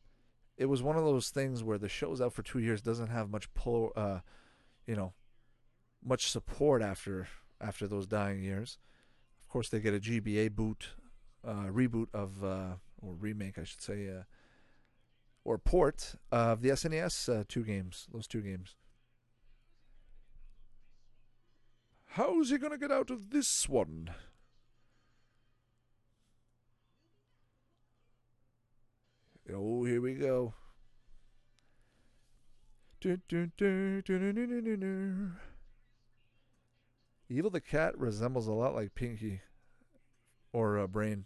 it 0.58 0.66
was 0.66 0.82
one 0.82 0.96
of 0.96 1.04
those 1.04 1.30
things 1.30 1.64
where 1.64 1.78
the 1.78 1.90
show's 1.90 2.22
out 2.22 2.34
for 2.34 2.44
two 2.44 2.60
years, 2.60 2.82
doesn't 2.82 3.08
have 3.08 3.30
much 3.30 3.54
pull, 3.54 3.92
uh, 3.96 4.20
you 4.86 4.96
know, 4.96 5.14
much 6.04 6.30
support 6.30 6.82
after 6.82 7.28
after 7.62 7.88
those 7.88 8.08
dying 8.08 8.42
years. 8.42 8.78
Of 9.50 9.54
course, 9.54 9.70
they 9.70 9.80
get 9.80 9.96
a 9.96 10.00
GBA 10.00 10.52
boot, 10.52 10.90
uh, 11.44 11.70
reboot 11.72 12.10
of 12.14 12.44
uh, 12.44 12.76
or 13.02 13.16
remake, 13.16 13.58
I 13.58 13.64
should 13.64 13.82
say, 13.82 14.08
uh, 14.08 14.22
or 15.44 15.58
port 15.58 16.14
of 16.32 16.62
the 16.62 16.70
SNES 16.70 17.40
uh, 17.40 17.44
two 17.48 17.64
games. 17.64 18.06
Those 18.14 18.28
two 18.28 18.42
games. 18.42 18.76
How's 22.10 22.52
he 22.52 22.60
going 22.60 22.74
to 22.74 22.78
get 22.78 22.92
out 22.92 23.10
of 23.10 23.32
this 23.32 23.68
one? 23.68 24.12
Oh, 29.52 29.84
here 29.84 30.00
we 30.00 30.14
go. 30.14 30.54
Evil 37.30 37.52
the 37.52 37.62
cat 37.62 37.98
resembles 37.98 38.48
a 38.48 38.54
lot 38.54 38.74
like 38.74 38.96
Pinky 38.96 39.42
or 40.52 40.80
uh, 40.80 40.88
Brain. 40.88 41.26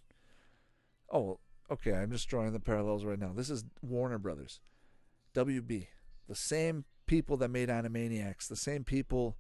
Oh, 1.12 1.40
okay. 1.72 1.94
I'm 1.94 2.12
just 2.12 2.28
drawing 2.28 2.52
the 2.52 2.60
parallels 2.60 3.06
right 3.06 3.20
now. 3.20 3.32
This 3.34 3.50
is 3.50 3.64
Warner 3.82 4.20
Brothers, 4.20 4.60
WB, 5.34 5.88
the 6.28 6.36
same 6.36 6.84
people 7.06 7.38
that 7.38 7.50
made 7.50 7.70
Animaniacs, 7.70 8.48
the 8.48 8.56
same 8.56 8.84
people 8.84 9.38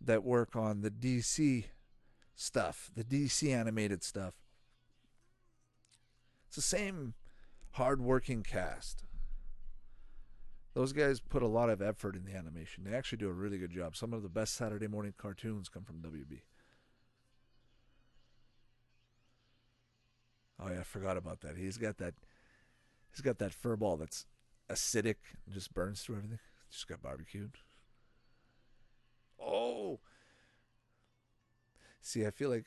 that 0.00 0.24
work 0.24 0.56
on 0.56 0.80
the 0.80 0.90
DC 0.90 1.64
stuff, 2.34 2.90
the 2.96 3.04
DC 3.04 3.54
animated 3.54 4.02
stuff. 4.02 4.34
It's 6.46 6.56
the 6.56 6.62
same 6.62 7.14
hard-working 7.72 8.42
cast. 8.42 9.04
Those 10.74 10.92
guys 10.92 11.20
put 11.20 11.42
a 11.42 11.48
lot 11.48 11.68
of 11.68 11.82
effort 11.82 12.16
in 12.16 12.24
the 12.24 12.34
animation. 12.34 12.84
They 12.84 12.96
actually 12.96 13.18
do 13.18 13.28
a 13.28 13.32
really 13.32 13.58
good 13.58 13.70
job. 13.70 13.94
Some 13.94 14.14
of 14.14 14.22
the 14.22 14.28
best 14.28 14.54
Saturday 14.54 14.86
morning 14.86 15.12
cartoons 15.18 15.68
come 15.68 15.84
from 15.84 15.96
WB. 15.96 16.40
Oh 20.60 20.70
yeah, 20.70 20.80
I 20.80 20.84
forgot 20.84 21.16
about 21.16 21.40
that. 21.40 21.56
He's 21.56 21.76
got 21.76 21.98
that. 21.98 22.14
He's 23.10 23.20
got 23.20 23.38
that 23.38 23.52
fur 23.52 23.76
ball 23.76 23.96
that's 23.96 24.24
acidic 24.70 25.16
and 25.44 25.54
just 25.54 25.74
burns 25.74 26.00
through 26.00 26.16
everything. 26.16 26.38
Just 26.70 26.88
got 26.88 27.02
barbecued. 27.02 27.56
Oh. 29.40 30.00
See, 32.00 32.24
I 32.24 32.30
feel 32.30 32.48
like 32.48 32.64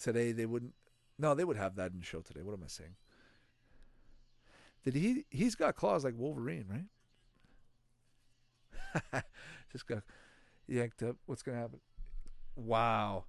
today 0.00 0.32
they 0.32 0.46
wouldn't. 0.46 0.74
No, 1.18 1.34
they 1.34 1.44
would 1.44 1.56
have 1.56 1.76
that 1.76 1.92
in 1.92 1.98
the 1.98 2.04
show 2.04 2.20
today. 2.20 2.42
What 2.42 2.54
am 2.54 2.64
I 2.64 2.68
saying? 2.68 2.96
Did 4.84 4.94
he? 4.96 5.24
He's 5.30 5.54
got 5.54 5.76
claws 5.76 6.04
like 6.04 6.14
Wolverine, 6.16 6.66
right? 6.68 6.86
just 9.72 9.86
got 9.86 10.02
yanked 10.66 11.02
up. 11.02 11.16
What's 11.26 11.42
gonna 11.42 11.58
happen? 11.58 11.80
Wow. 12.56 13.24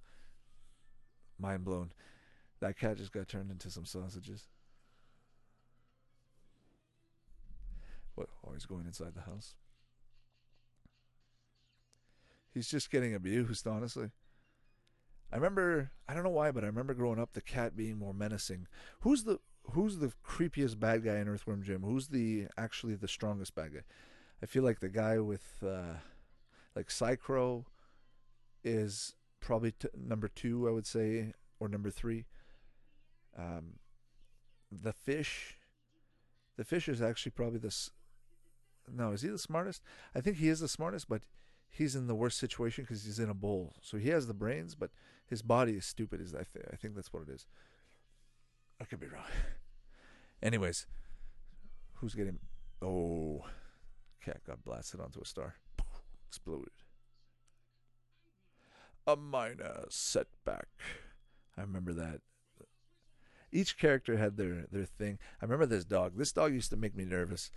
Mind 1.38 1.64
blown. 1.64 1.92
That 2.60 2.78
cat 2.78 2.96
just 2.96 3.12
got 3.12 3.28
turned 3.28 3.50
into 3.50 3.70
some 3.70 3.84
sausages. 3.84 4.46
What? 8.14 8.28
Oh, 8.46 8.52
he's 8.52 8.66
going 8.66 8.86
inside 8.86 9.14
the 9.14 9.22
house. 9.22 9.54
He's 12.54 12.68
just 12.68 12.90
getting 12.90 13.14
abused, 13.14 13.66
honestly. 13.66 14.10
I 15.30 15.36
remember 15.36 15.90
I 16.08 16.14
don't 16.14 16.22
know 16.22 16.30
why, 16.30 16.50
but 16.50 16.64
I 16.64 16.68
remember 16.68 16.94
growing 16.94 17.18
up 17.18 17.32
the 17.32 17.40
cat 17.42 17.76
being 17.76 17.98
more 17.98 18.14
menacing. 18.14 18.66
Who's 19.00 19.24
the 19.24 19.40
who's 19.72 19.98
the 19.98 20.12
creepiest 20.26 20.78
bad 20.78 21.04
guy 21.04 21.16
in 21.16 21.28
Earthworm 21.28 21.62
Jim? 21.62 21.82
Who's 21.82 22.08
the 22.08 22.46
actually 22.56 22.94
the 22.94 23.08
strongest 23.08 23.54
bad 23.54 23.74
guy? 23.74 23.80
I 24.42 24.46
feel 24.46 24.62
like 24.62 24.80
the 24.80 24.88
guy 24.88 25.18
with 25.18 25.62
uh, 25.64 25.94
like 26.74 26.90
Psy-Crow 26.90 27.64
is 28.62 29.14
probably 29.40 29.72
t- 29.72 29.88
number 29.96 30.28
two, 30.28 30.68
I 30.68 30.72
would 30.72 30.86
say, 30.86 31.32
or 31.58 31.68
number 31.68 31.90
three. 31.90 32.26
Um, 33.38 33.74
the 34.70 34.92
fish, 34.92 35.58
the 36.56 36.64
fish 36.64 36.88
is 36.88 37.00
actually 37.00 37.32
probably 37.32 37.58
the. 37.58 37.68
S- 37.68 37.90
no, 38.92 39.12
is 39.12 39.22
he 39.22 39.28
the 39.28 39.38
smartest? 39.38 39.82
I 40.14 40.20
think 40.20 40.36
he 40.36 40.48
is 40.48 40.60
the 40.60 40.68
smartest, 40.68 41.08
but 41.08 41.22
he's 41.70 41.96
in 41.96 42.06
the 42.06 42.14
worst 42.14 42.38
situation 42.38 42.84
because 42.84 43.04
he's 43.04 43.18
in 43.18 43.30
a 43.30 43.34
bowl. 43.34 43.74
So 43.80 43.96
he 43.96 44.10
has 44.10 44.26
the 44.26 44.34
brains, 44.34 44.74
but 44.74 44.90
his 45.26 45.42
body 45.42 45.72
is 45.72 45.84
stupid. 45.86 46.20
Is 46.20 46.34
I, 46.34 46.44
th- 46.52 46.66
I 46.72 46.76
think 46.76 46.94
that's 46.94 47.12
what 47.12 47.22
it 47.22 47.30
is. 47.30 47.46
I 48.80 48.84
could 48.84 49.00
be 49.00 49.06
wrong. 49.06 49.24
Anyways, 50.42 50.86
who's 51.94 52.14
getting? 52.14 52.38
Oh, 52.82 53.44
cat 54.26 54.44
got 54.44 54.64
blasted 54.64 55.00
onto 55.00 55.20
a 55.20 55.24
star. 55.24 55.54
Exploded. 56.28 56.72
A 59.06 59.14
minor 59.14 59.84
setback. 59.88 60.66
I 61.56 61.60
remember 61.60 61.92
that. 61.92 62.20
Each 63.52 63.78
character 63.78 64.16
had 64.16 64.36
their, 64.36 64.66
their 64.70 64.84
thing. 64.84 65.18
I 65.40 65.44
remember 65.44 65.66
this 65.66 65.84
dog. 65.84 66.16
This 66.16 66.32
dog 66.32 66.52
used 66.52 66.70
to 66.70 66.76
make 66.76 66.96
me 66.96 67.04
nervous. 67.04 67.52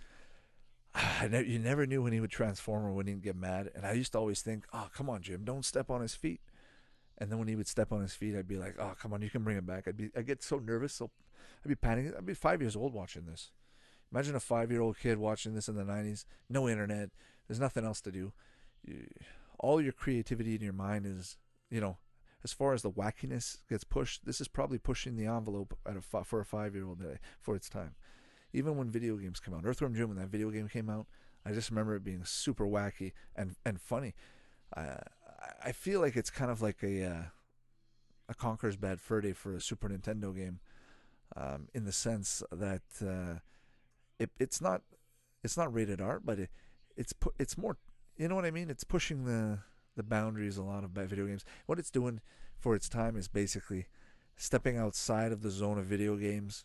I 0.94 1.28
ne- 1.28 1.44
you 1.46 1.58
never 1.58 1.86
knew 1.86 2.02
when 2.02 2.12
he 2.12 2.20
would 2.20 2.30
transform 2.30 2.84
or 2.86 2.92
when 2.92 3.08
he'd 3.08 3.22
get 3.22 3.36
mad. 3.36 3.70
And 3.74 3.84
I 3.84 3.92
used 3.92 4.12
to 4.12 4.18
always 4.18 4.40
think, 4.40 4.64
oh, 4.72 4.88
come 4.94 5.10
on, 5.10 5.22
Jim, 5.22 5.44
don't 5.44 5.64
step 5.64 5.90
on 5.90 6.00
his 6.00 6.14
feet. 6.14 6.40
And 7.18 7.30
then 7.30 7.38
when 7.38 7.48
he 7.48 7.56
would 7.56 7.68
step 7.68 7.92
on 7.92 8.00
his 8.00 8.14
feet, 8.14 8.36
I'd 8.36 8.48
be 8.48 8.56
like, 8.56 8.76
oh, 8.78 8.94
come 9.00 9.12
on, 9.12 9.20
you 9.20 9.28
can 9.28 9.42
bring 9.42 9.58
him 9.58 9.66
back. 9.66 9.88
I'd 9.88 9.96
be, 9.96 10.10
I'd 10.16 10.26
get 10.26 10.42
so 10.42 10.58
nervous. 10.58 10.94
So 10.94 11.10
I'd 11.64 11.68
be 11.68 11.74
panicking. 11.74 12.16
I'd 12.16 12.24
be 12.24 12.34
five 12.34 12.62
years 12.62 12.76
old 12.76 12.94
watching 12.94 13.26
this. 13.26 13.50
Imagine 14.12 14.34
a 14.34 14.40
five 14.40 14.70
year 14.70 14.80
old 14.80 14.98
kid 14.98 15.18
watching 15.18 15.54
this 15.54 15.68
in 15.68 15.76
the 15.76 15.84
90s. 15.84 16.24
No 16.48 16.68
internet. 16.68 17.10
There's 17.46 17.60
nothing 17.60 17.84
else 17.84 18.00
to 18.02 18.12
do. 18.12 18.32
All 19.58 19.80
your 19.80 19.92
creativity 19.92 20.54
in 20.54 20.62
your 20.62 20.72
mind 20.72 21.06
is, 21.06 21.36
you 21.70 21.80
know, 21.80 21.98
as 22.42 22.52
far 22.52 22.72
as 22.72 22.82
the 22.82 22.90
wackiness 22.90 23.58
gets 23.68 23.84
pushed, 23.84 24.24
this 24.24 24.40
is 24.40 24.48
probably 24.48 24.78
pushing 24.78 25.16
the 25.16 25.26
envelope 25.26 25.76
a, 25.84 26.00
for 26.24 26.40
a 26.40 26.44
five 26.44 26.74
year 26.74 26.86
old 26.86 27.02
for 27.40 27.54
its 27.54 27.68
time. 27.68 27.94
Even 28.52 28.76
when 28.76 28.90
video 28.90 29.16
games 29.16 29.38
come 29.38 29.54
out, 29.54 29.64
Earthworm 29.64 29.94
Jim, 29.94 30.08
when 30.08 30.18
that 30.18 30.28
video 30.28 30.50
game 30.50 30.68
came 30.68 30.90
out, 30.90 31.06
I 31.44 31.52
just 31.52 31.70
remember 31.70 31.94
it 31.94 32.04
being 32.04 32.24
super 32.24 32.66
wacky 32.66 33.12
and 33.36 33.56
and 33.64 33.80
funny. 33.80 34.14
Uh, 34.76 34.96
I 35.64 35.72
feel 35.72 36.00
like 36.00 36.16
it's 36.16 36.30
kind 36.30 36.50
of 36.50 36.60
like 36.60 36.82
a 36.82 37.04
uh, 37.04 37.22
a 38.28 38.34
Conker's 38.34 38.76
Bad 38.76 39.00
Fur 39.00 39.20
Day 39.20 39.32
for 39.32 39.54
a 39.54 39.60
Super 39.60 39.88
Nintendo 39.88 40.34
game, 40.34 40.60
um, 41.36 41.68
in 41.74 41.84
the 41.84 41.92
sense 41.92 42.42
that 42.52 42.82
uh, 43.02 43.40
it, 44.20 44.30
it's 44.38 44.60
not 44.60 44.82
it's 45.42 45.56
not 45.56 45.72
rated 45.72 46.00
R, 46.00 46.20
but 46.22 46.38
it, 46.38 46.50
it's 46.96 47.12
pu- 47.12 47.34
it's 47.38 47.58
more 47.58 47.78
you 48.16 48.28
know 48.28 48.36
what 48.36 48.44
I 48.44 48.50
mean. 48.52 48.70
It's 48.70 48.84
pushing 48.84 49.24
the 49.24 49.60
the 49.96 50.02
boundaries 50.04 50.56
a 50.56 50.62
lot 50.62 50.84
of 50.84 50.90
video 50.90 51.26
games. 51.26 51.44
What 51.66 51.78
it's 51.78 51.90
doing 51.90 52.20
for 52.58 52.74
its 52.74 52.88
time 52.88 53.16
is 53.16 53.26
basically 53.26 53.86
stepping 54.36 54.76
outside 54.76 55.32
of 55.32 55.42
the 55.42 55.50
zone 55.50 55.78
of 55.78 55.86
video 55.86 56.16
games 56.16 56.64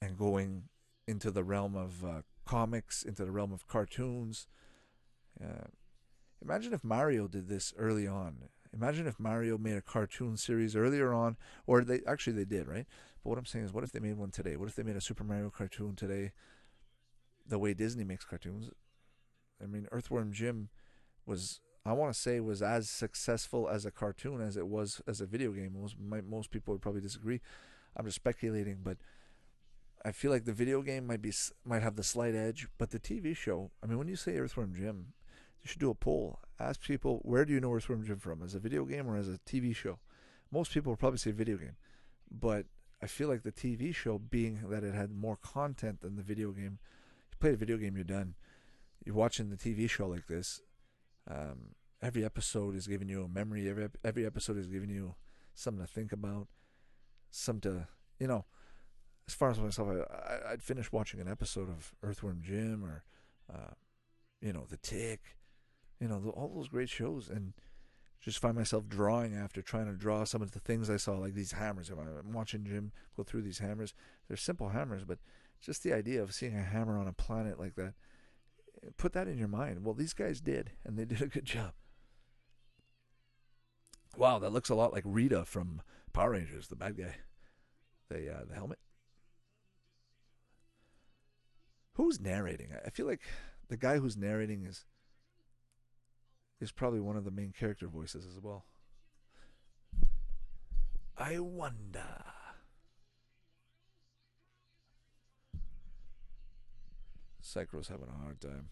and 0.00 0.18
going 0.18 0.64
into 1.06 1.30
the 1.30 1.44
realm 1.44 1.76
of 1.76 2.04
uh, 2.04 2.22
comics, 2.44 3.02
into 3.02 3.24
the 3.24 3.30
realm 3.30 3.52
of 3.52 3.66
cartoons. 3.68 4.46
Uh, 5.42 5.68
imagine 6.42 6.72
if 6.72 6.84
Mario 6.84 7.28
did 7.28 7.48
this 7.48 7.72
early 7.78 8.06
on. 8.06 8.36
Imagine 8.74 9.06
if 9.06 9.20
Mario 9.20 9.58
made 9.58 9.76
a 9.76 9.82
cartoon 9.82 10.36
series 10.36 10.74
earlier 10.74 11.12
on, 11.12 11.36
or 11.66 11.84
they 11.84 12.00
actually 12.06 12.32
they 12.32 12.44
did, 12.44 12.66
right? 12.66 12.86
But 13.22 13.30
what 13.30 13.38
I'm 13.38 13.46
saying 13.46 13.66
is, 13.66 13.72
what 13.72 13.84
if 13.84 13.92
they 13.92 14.00
made 14.00 14.16
one 14.16 14.30
today? 14.30 14.56
What 14.56 14.68
if 14.68 14.74
they 14.74 14.82
made 14.82 14.96
a 14.96 15.00
Super 15.00 15.24
Mario 15.24 15.50
cartoon 15.50 15.94
today? 15.94 16.32
The 17.46 17.58
way 17.58 17.74
Disney 17.74 18.04
makes 18.04 18.24
cartoons. 18.24 18.70
I 19.62 19.66
mean, 19.66 19.86
Earthworm 19.92 20.32
Jim 20.32 20.68
was 21.26 21.60
I 21.84 21.92
want 21.92 22.14
to 22.14 22.18
say 22.18 22.38
was 22.40 22.62
as 22.62 22.88
successful 22.88 23.68
as 23.68 23.84
a 23.84 23.90
cartoon 23.90 24.40
as 24.40 24.56
it 24.56 24.68
was 24.68 25.00
as 25.06 25.20
a 25.20 25.26
video 25.26 25.52
game. 25.52 25.76
Most 25.78 25.96
most 25.98 26.50
people 26.50 26.74
would 26.74 26.82
probably 26.82 27.00
disagree. 27.00 27.40
I'm 27.96 28.06
just 28.06 28.16
speculating, 28.16 28.78
but 28.82 28.98
I 30.04 30.12
feel 30.12 30.30
like 30.30 30.44
the 30.44 30.52
video 30.52 30.82
game 30.82 31.06
might 31.06 31.22
be 31.22 31.32
might 31.64 31.82
have 31.82 31.96
the 31.96 32.02
slight 32.02 32.34
edge, 32.34 32.68
but 32.78 32.90
the 32.90 33.00
TV 33.00 33.36
show. 33.36 33.70
I 33.82 33.86
mean, 33.86 33.98
when 33.98 34.08
you 34.08 34.16
say 34.16 34.36
Earthworm 34.36 34.74
Jim, 34.74 35.12
you 35.62 35.68
should 35.68 35.80
do 35.80 35.90
a 35.90 35.94
poll. 35.94 36.38
Ask 36.58 36.82
people 36.82 37.20
where 37.22 37.44
do 37.44 37.52
you 37.52 37.60
know 37.60 37.72
Earthworm 37.72 38.04
Jim 38.04 38.18
from, 38.18 38.42
as 38.42 38.54
a 38.54 38.60
video 38.60 38.84
game 38.84 39.08
or 39.08 39.16
as 39.16 39.28
a 39.28 39.38
TV 39.46 39.74
show. 39.74 39.98
Most 40.50 40.72
people 40.72 40.92
will 40.92 40.96
probably 40.96 41.18
say 41.18 41.30
video 41.30 41.56
game, 41.56 41.76
but 42.30 42.66
I 43.02 43.06
feel 43.06 43.28
like 43.28 43.42
the 43.42 43.52
TV 43.52 43.94
show, 43.94 44.18
being 44.18 44.60
that 44.68 44.84
it 44.84 44.94
had 44.94 45.10
more 45.10 45.36
content 45.36 46.00
than 46.00 46.16
the 46.16 46.22
video 46.22 46.52
game, 46.52 46.78
you 47.42 47.48
play 47.48 47.50
the 47.50 47.56
video 47.56 47.76
game, 47.76 47.96
you're 47.96 48.04
done. 48.04 48.34
You're 49.04 49.14
watching 49.14 49.50
the 49.50 49.56
TV 49.56 49.90
show 49.90 50.06
like 50.06 50.26
this. 50.28 50.60
Um, 51.28 51.74
every 52.00 52.24
episode 52.24 52.76
is 52.76 52.86
giving 52.86 53.08
you 53.08 53.24
a 53.24 53.28
memory. 53.28 53.68
Every 53.68 53.88
every 54.04 54.24
episode 54.24 54.58
is 54.58 54.66
giving 54.66 54.90
you 54.90 55.14
something 55.54 55.84
to 55.84 55.90
think 55.90 56.12
about, 56.12 56.46
something 57.30 57.72
to 57.72 57.88
you 58.20 58.28
know 58.28 58.44
as 59.28 59.34
far 59.34 59.50
as 59.50 59.58
myself, 59.58 59.88
I, 59.88 60.50
would 60.50 60.62
finish 60.62 60.90
watching 60.90 61.20
an 61.20 61.28
episode 61.28 61.68
of 61.68 61.94
Earthworm 62.02 62.42
Jim 62.42 62.84
or, 62.84 63.04
uh, 63.52 63.74
you 64.40 64.52
know, 64.52 64.66
The 64.68 64.76
Tick, 64.76 65.36
you 66.00 66.08
know, 66.08 66.20
the, 66.20 66.30
all 66.30 66.52
those 66.54 66.68
great 66.68 66.88
shows, 66.88 67.28
and 67.28 67.52
just 68.20 68.40
find 68.40 68.56
myself 68.56 68.88
drawing 68.88 69.34
after 69.34 69.62
trying 69.62 69.86
to 69.86 69.92
draw 69.92 70.24
some 70.24 70.42
of 70.42 70.50
the 70.50 70.58
things 70.58 70.90
I 70.90 70.96
saw, 70.96 71.12
like 71.12 71.34
these 71.34 71.52
hammers. 71.52 71.88
I'm 71.88 72.32
watching 72.32 72.64
Jim 72.64 72.92
go 73.16 73.22
through 73.22 73.42
these 73.42 73.60
hammers. 73.60 73.94
They're 74.26 74.36
simple 74.36 74.70
hammers, 74.70 75.04
but 75.04 75.18
just 75.62 75.82
the 75.82 75.92
idea 75.92 76.22
of 76.22 76.34
seeing 76.34 76.56
a 76.56 76.62
hammer 76.62 76.98
on 76.98 77.06
a 77.06 77.12
planet 77.12 77.58
like 77.58 77.76
that, 77.76 77.94
put 78.96 79.12
that 79.12 79.28
in 79.28 79.38
your 79.38 79.48
mind. 79.48 79.84
Well, 79.84 79.94
these 79.94 80.12
guys 80.12 80.40
did, 80.40 80.72
and 80.84 80.98
they 80.98 81.04
did 81.04 81.22
a 81.22 81.26
good 81.26 81.44
job. 81.44 81.72
Wow, 84.16 84.38
that 84.40 84.52
looks 84.52 84.68
a 84.68 84.74
lot 84.74 84.92
like 84.92 85.04
Rita 85.06 85.44
from 85.44 85.80
Power 86.12 86.32
Rangers, 86.32 86.68
the 86.68 86.76
bad 86.76 86.98
guy. 86.98 87.16
The 88.10 88.30
uh, 88.30 88.44
the 88.46 88.54
helmet. 88.54 88.78
Who's 91.94 92.20
narrating? 92.20 92.70
I 92.84 92.90
feel 92.90 93.06
like 93.06 93.22
the 93.68 93.76
guy 93.76 93.98
who's 93.98 94.16
narrating 94.16 94.66
is 94.66 94.84
is 96.60 96.72
probably 96.72 97.00
one 97.00 97.16
of 97.16 97.24
the 97.24 97.30
main 97.30 97.52
character 97.58 97.86
voices 97.88 98.26
as 98.26 98.38
well. 98.40 98.66
I 101.16 101.38
wonder. 101.38 102.31
Psy-Crow's 107.42 107.88
having 107.88 108.08
a 108.08 108.22
hard 108.22 108.40
time. 108.40 108.68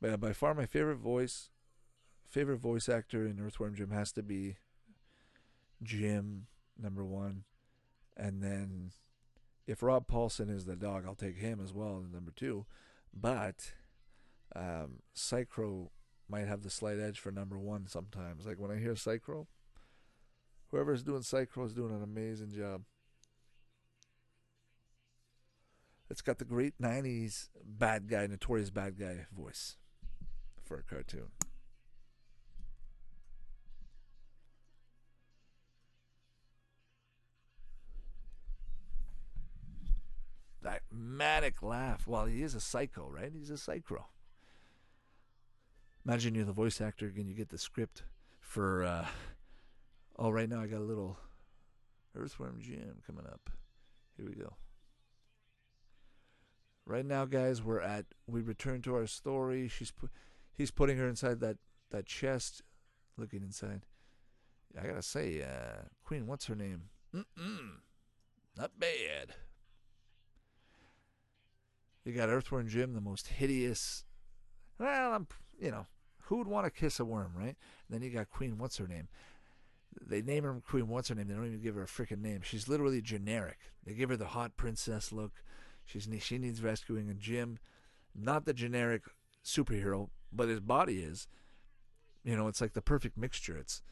But 0.00 0.10
yeah, 0.10 0.16
by 0.16 0.32
far 0.32 0.54
my 0.54 0.66
favorite 0.66 0.98
voice, 0.98 1.50
favorite 2.28 2.58
voice 2.58 2.88
actor 2.88 3.26
in 3.26 3.40
Earthworm 3.40 3.74
Jim 3.74 3.90
has 3.90 4.12
to 4.12 4.22
be 4.22 4.56
Jim, 5.82 6.46
number 6.80 7.04
one. 7.04 7.44
And 8.16 8.42
then 8.42 8.92
if 9.66 9.82
Rob 9.82 10.06
Paulsen 10.06 10.54
is 10.54 10.66
the 10.66 10.76
dog, 10.76 11.04
I'll 11.06 11.14
take 11.14 11.38
him 11.38 11.60
as 11.62 11.72
well, 11.72 12.04
number 12.12 12.32
two. 12.36 12.66
But 13.12 13.72
um, 14.54 15.00
Psy-Crow 15.14 15.90
might 16.28 16.46
have 16.46 16.62
the 16.62 16.70
slight 16.70 16.98
edge 16.98 17.18
for 17.18 17.32
number 17.32 17.58
one 17.58 17.86
sometimes. 17.86 18.46
Like 18.46 18.58
when 18.58 18.70
I 18.70 18.78
hear 18.78 18.94
Psy-Crow, 18.94 19.46
whoever's 20.70 21.02
doing 21.02 21.22
Psy-Crow 21.22 21.64
is 21.64 21.72
doing 21.72 21.94
an 21.94 22.02
amazing 22.02 22.50
job. 22.50 22.82
It's 26.10 26.20
got 26.20 26.38
the 26.38 26.44
great 26.44 26.80
90s 26.80 27.48
bad 27.64 28.08
guy, 28.08 28.26
notorious 28.26 28.70
bad 28.70 28.98
guy 28.98 29.26
voice 29.36 29.76
for 30.62 30.76
a 30.78 30.82
cartoon. 30.82 31.28
That 40.62 40.82
manic 40.90 41.62
laugh. 41.62 42.06
Well, 42.06 42.24
he 42.24 42.42
is 42.42 42.54
a 42.54 42.60
psycho, 42.60 43.08
right? 43.08 43.32
He's 43.34 43.50
a 43.50 43.58
psycho. 43.58 44.06
Imagine 46.06 46.34
you're 46.34 46.44
the 46.44 46.52
voice 46.52 46.80
actor 46.80 47.12
and 47.14 47.28
you 47.28 47.34
get 47.34 47.50
the 47.50 47.58
script 47.58 48.02
for. 48.40 48.84
Uh, 48.84 49.06
oh, 50.18 50.30
right 50.30 50.48
now 50.48 50.60
I 50.60 50.66
got 50.66 50.80
a 50.80 50.84
little 50.84 51.18
Earthworm 52.14 52.60
Jim 52.60 52.96
coming 53.06 53.26
up. 53.26 53.50
Here 54.16 54.26
we 54.26 54.34
go. 54.34 54.54
Right 56.86 57.06
now, 57.06 57.24
guys, 57.24 57.62
we're 57.62 57.80
at. 57.80 58.06
We 58.26 58.40
return 58.40 58.82
to 58.82 58.94
our 58.94 59.06
story. 59.06 59.68
She's, 59.68 59.90
pu- 59.90 60.10
he's 60.52 60.70
putting 60.70 60.98
her 60.98 61.08
inside 61.08 61.40
that 61.40 61.56
that 61.90 62.06
chest, 62.06 62.62
looking 63.16 63.42
inside. 63.42 63.82
I 64.80 64.86
gotta 64.86 65.02
say, 65.02 65.42
uh, 65.42 65.82
Queen, 66.04 66.26
what's 66.26 66.46
her 66.46 66.56
name? 66.56 66.90
Mm-mm, 67.14 67.76
not 68.56 68.72
bad. 68.78 69.34
You 72.04 72.12
got 72.12 72.28
Earthworm 72.28 72.68
Jim, 72.68 72.92
the 72.92 73.00
most 73.00 73.28
hideous. 73.28 74.04
Well, 74.78 75.12
I'm, 75.12 75.26
you 75.58 75.70
know, 75.70 75.86
who 76.24 76.36
would 76.38 76.48
want 76.48 76.66
to 76.66 76.70
kiss 76.70 77.00
a 77.00 77.04
worm, 77.04 77.32
right? 77.36 77.56
And 77.88 77.90
then 77.90 78.02
you 78.02 78.10
got 78.10 78.30
Queen, 78.30 78.58
what's 78.58 78.76
her 78.78 78.88
name? 78.88 79.08
They 80.04 80.20
name 80.20 80.42
her 80.44 80.60
Queen, 80.68 80.88
what's 80.88 81.08
her 81.08 81.14
name? 81.14 81.28
They 81.28 81.34
don't 81.34 81.46
even 81.46 81.62
give 81.62 81.76
her 81.76 81.84
a 81.84 81.86
freaking 81.86 82.20
name. 82.20 82.40
She's 82.42 82.68
literally 82.68 83.00
generic. 83.00 83.58
They 83.86 83.94
give 83.94 84.10
her 84.10 84.16
the 84.16 84.26
hot 84.26 84.56
princess 84.56 85.12
look. 85.12 85.32
She's 85.84 86.08
she 86.20 86.38
needs 86.38 86.62
rescuing, 86.62 87.08
and 87.08 87.20
Jim, 87.20 87.58
not 88.14 88.44
the 88.44 88.54
generic 88.54 89.02
superhero, 89.44 90.08
but 90.32 90.48
his 90.48 90.60
body 90.60 91.00
is. 91.00 91.28
You 92.24 92.36
know, 92.36 92.48
it's 92.48 92.60
like 92.60 92.72
the 92.72 92.82
perfect 92.82 93.18
mixture. 93.18 93.56
It's 93.58 93.82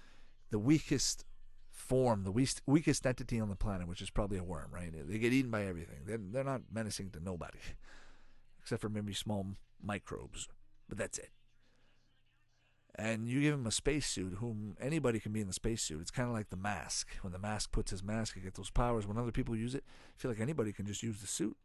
the 0.51 0.59
weakest 0.59 1.27
form, 1.71 2.25
the 2.25 2.33
weakest, 2.33 2.63
weakest 2.67 3.07
entity 3.07 3.41
on 3.41 3.49
the 3.49 3.57
planet, 3.57 3.89
which 3.89 4.01
is 4.01 4.11
probably 4.11 4.39
a 4.39 4.45
worm, 4.45 4.71
right? 4.73 4.93
They 4.93 5.19
get 5.19 5.33
eaten 5.33 5.51
by 5.51 5.65
everything. 5.67 6.01
They're, 6.07 6.19
they're 6.19 6.45
not 6.45 6.63
menacing 6.73 7.11
to 7.11 7.21
nobody, 7.21 7.59
except 8.61 8.81
for 8.81 8.89
maybe 8.89 9.13
small 9.13 9.47
microbes, 9.83 10.49
but 10.89 10.97
that's 10.97 11.19
it. 11.19 11.31
And 12.95 13.27
you 13.27 13.41
give 13.41 13.55
him 13.55 13.67
a 13.67 13.71
spacesuit, 13.71 14.35
whom 14.35 14.77
anybody 14.79 15.19
can 15.19 15.33
be 15.33 15.41
in 15.41 15.47
the 15.47 15.55
spacesuit. 15.55 16.03
It's 16.03 16.11
kind 16.11 16.29
of 16.29 16.35
like 16.35 16.51
the 16.51 16.57
mask. 16.57 17.09
When 17.23 17.33
the 17.33 17.39
mask 17.39 17.73
puts 17.73 17.91
his 17.91 18.03
mask, 18.03 18.35
he 18.35 18.41
gets 18.41 18.59
those 18.59 18.71
powers. 18.71 19.07
When 19.07 19.17
other 19.17 19.33
people 19.33 19.57
use 19.57 19.75
it, 19.75 19.83
I 19.87 20.21
feel 20.21 20.31
like 20.31 20.41
anybody 20.41 20.75
can 20.75 20.85
just 20.85 21.03
use 21.03 21.21
the 21.21 21.27
suit. 21.27 21.57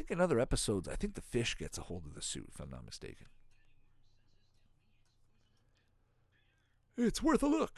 I 0.00 0.02
think 0.02 0.12
in 0.12 0.20
other 0.22 0.40
episodes, 0.40 0.88
I 0.88 0.94
think 0.94 1.12
the 1.12 1.20
fish 1.20 1.58
gets 1.58 1.76
a 1.76 1.82
hold 1.82 2.06
of 2.06 2.14
the 2.14 2.22
suit, 2.22 2.48
if 2.54 2.58
I'm 2.58 2.70
not 2.70 2.86
mistaken. 2.86 3.26
It's 6.96 7.22
worth 7.22 7.42
a 7.42 7.46
look. 7.46 7.70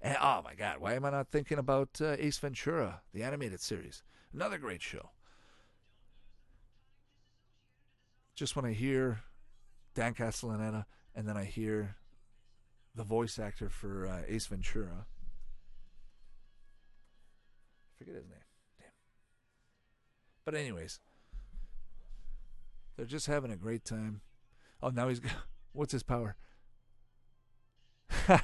And, 0.00 0.16
oh 0.20 0.42
my 0.42 0.56
God, 0.56 0.78
why 0.78 0.94
am 0.94 1.04
I 1.04 1.10
not 1.10 1.28
thinking 1.28 1.58
about 1.58 2.00
uh, 2.00 2.16
Ace 2.18 2.38
Ventura, 2.38 3.02
the 3.14 3.22
animated 3.22 3.60
series? 3.60 4.02
Another 4.34 4.58
great 4.58 4.82
show. 4.82 5.10
Just 8.34 8.56
when 8.56 8.64
I 8.64 8.72
hear 8.72 9.20
Dan 9.94 10.14
Castellaneta 10.14 10.86
and 11.14 11.28
then 11.28 11.36
I 11.36 11.44
hear 11.44 11.94
the 12.96 13.04
voice 13.04 13.38
actor 13.38 13.68
for 13.68 14.08
uh, 14.08 14.22
Ace 14.26 14.46
Ventura, 14.46 15.06
I 17.86 17.98
forget 17.98 18.16
his 18.16 18.24
name. 18.24 18.41
But 20.44 20.54
anyways, 20.54 21.00
they're 22.96 23.06
just 23.06 23.26
having 23.26 23.50
a 23.50 23.56
great 23.56 23.84
time. 23.84 24.20
Oh, 24.82 24.90
now 24.90 25.08
he's 25.08 25.20
got 25.20 25.32
what's 25.72 25.92
his 25.92 26.02
power? 26.02 26.36
oh 28.28 28.42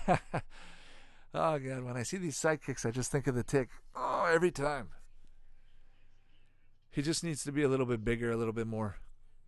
god, 1.35 1.85
when 1.85 1.97
I 1.97 2.03
see 2.03 2.17
these 2.17 2.39
sidekicks, 2.39 2.87
I 2.87 2.91
just 2.91 3.11
think 3.11 3.27
of 3.27 3.35
the 3.35 3.43
tick. 3.43 3.69
Oh, 3.95 4.29
every 4.33 4.51
time. 4.51 4.89
He 6.91 7.03
just 7.03 7.23
needs 7.23 7.45
to 7.45 7.53
be 7.53 7.63
a 7.63 7.69
little 7.69 7.87
bit 7.87 8.05
bigger, 8.05 8.31
a 8.31 8.37
little 8.37 8.53
bit 8.53 8.67
more 8.67 8.97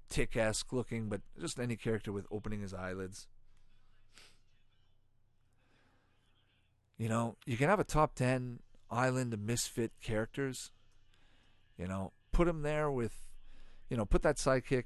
tick-esque 0.09 0.73
looking, 0.73 1.09
but 1.09 1.23
just 1.41 1.59
any 1.59 1.77
character 1.77 2.13
with 2.13 2.27
opening 2.31 2.61
his 2.61 2.75
eyelids. 2.75 3.27
You 6.99 7.09
know, 7.09 7.37
you 7.47 7.57
can 7.57 7.69
have 7.69 7.81
a 7.81 7.85
top 7.85 8.15
10 8.15 8.61
island 8.91 9.33
of 9.33 9.41
misfit 9.41 9.93
characters. 10.03 10.71
You 11.79 11.89
know, 11.89 12.13
put 12.33 12.49
him 12.49 12.63
there 12.63 12.91
with, 12.91 13.29
you 13.89 13.97
know, 13.97 14.05
put 14.05 14.23
that 14.23 14.37
sidekick 14.37 14.85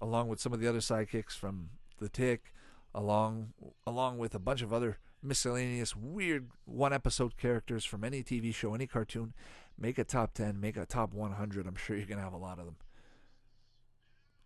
along 0.00 0.28
with 0.28 0.40
some 0.40 0.52
of 0.52 0.60
the 0.60 0.68
other 0.68 0.78
sidekicks 0.78 1.32
from 1.32 1.70
the 1.98 2.08
Tick, 2.08 2.52
along 2.94 3.52
along 3.86 4.18
with 4.18 4.34
a 4.34 4.38
bunch 4.38 4.62
of 4.62 4.72
other 4.72 4.98
miscellaneous 5.22 5.94
weird 5.94 6.48
one 6.64 6.92
episode 6.92 7.36
characters 7.36 7.84
from 7.84 8.04
any 8.04 8.22
TV 8.22 8.54
show, 8.54 8.74
any 8.74 8.86
cartoon. 8.86 9.34
Make 9.78 9.98
a 9.98 10.04
top 10.04 10.34
10, 10.34 10.60
make 10.60 10.76
a 10.76 10.84
top 10.84 11.14
100. 11.14 11.66
I'm 11.66 11.74
sure 11.74 11.96
you're 11.96 12.06
going 12.06 12.18
to 12.18 12.24
have 12.24 12.34
a 12.34 12.38
lot 12.38 12.58
of 12.58 12.66
them. 12.66 12.76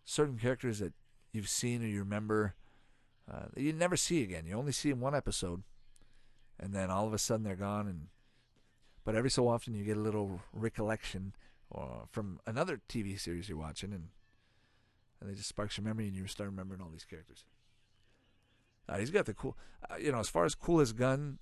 Certain 0.05 0.37
characters 0.37 0.79
that 0.79 0.93
you've 1.33 1.49
seen 1.49 1.83
or 1.83 1.87
you 1.87 1.99
remember 1.99 2.55
uh, 3.31 3.47
that 3.53 3.61
you 3.61 3.73
never 3.73 3.97
see 3.97 4.23
again. 4.23 4.45
You 4.45 4.55
only 4.55 4.71
see 4.71 4.91
in 4.91 4.99
one 4.99 5.15
episode, 5.15 5.63
and 6.59 6.73
then 6.73 6.89
all 6.89 7.07
of 7.07 7.13
a 7.13 7.17
sudden 7.17 7.43
they're 7.43 7.55
gone. 7.55 7.87
And 7.87 8.07
but 9.03 9.15
every 9.15 9.29
so 9.29 9.47
often 9.47 9.73
you 9.73 9.83
get 9.83 9.97
a 9.97 10.01
little 10.01 10.41
recollection 10.53 11.33
or 11.75 12.05
from 12.09 12.39
another 12.45 12.79
TV 12.87 13.19
series 13.19 13.49
you're 13.49 13.57
watching, 13.57 13.91
and 13.91 14.07
and 15.19 15.29
it 15.29 15.35
just 15.35 15.49
sparks 15.49 15.77
your 15.77 15.85
memory, 15.85 16.07
and 16.07 16.15
you 16.15 16.25
start 16.27 16.49
remembering 16.49 16.81
all 16.81 16.89
these 16.91 17.05
characters. 17.05 17.43
Uh, 18.87 18.97
he's 18.97 19.11
got 19.11 19.25
the 19.25 19.33
cool, 19.33 19.57
uh, 19.89 19.95
you 19.97 20.11
know, 20.11 20.19
as 20.19 20.29
far 20.29 20.45
as 20.45 20.55
coolest 20.55 20.95
gun 20.95 21.39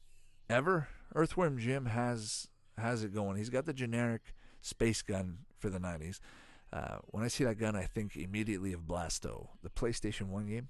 ever, 0.49 0.87
Earthworm 1.13 1.57
Jim 1.59 1.85
has 1.87 2.47
has 2.77 3.03
it 3.03 3.13
going. 3.13 3.37
He's 3.37 3.49
got 3.49 3.65
the 3.65 3.73
generic 3.73 4.33
space 4.61 5.01
gun 5.01 5.39
for 5.59 5.69
the 5.69 5.79
'90s. 5.79 6.19
Uh, 6.71 6.97
when 7.05 7.23
I 7.23 7.27
see 7.27 7.43
that 7.43 7.59
gun, 7.59 7.75
I 7.75 7.83
think 7.83 8.15
immediately 8.15 8.73
of 8.73 8.81
Blasto, 8.81 9.49
the 9.61 9.69
PlayStation 9.69 10.27
One 10.27 10.47
game. 10.47 10.69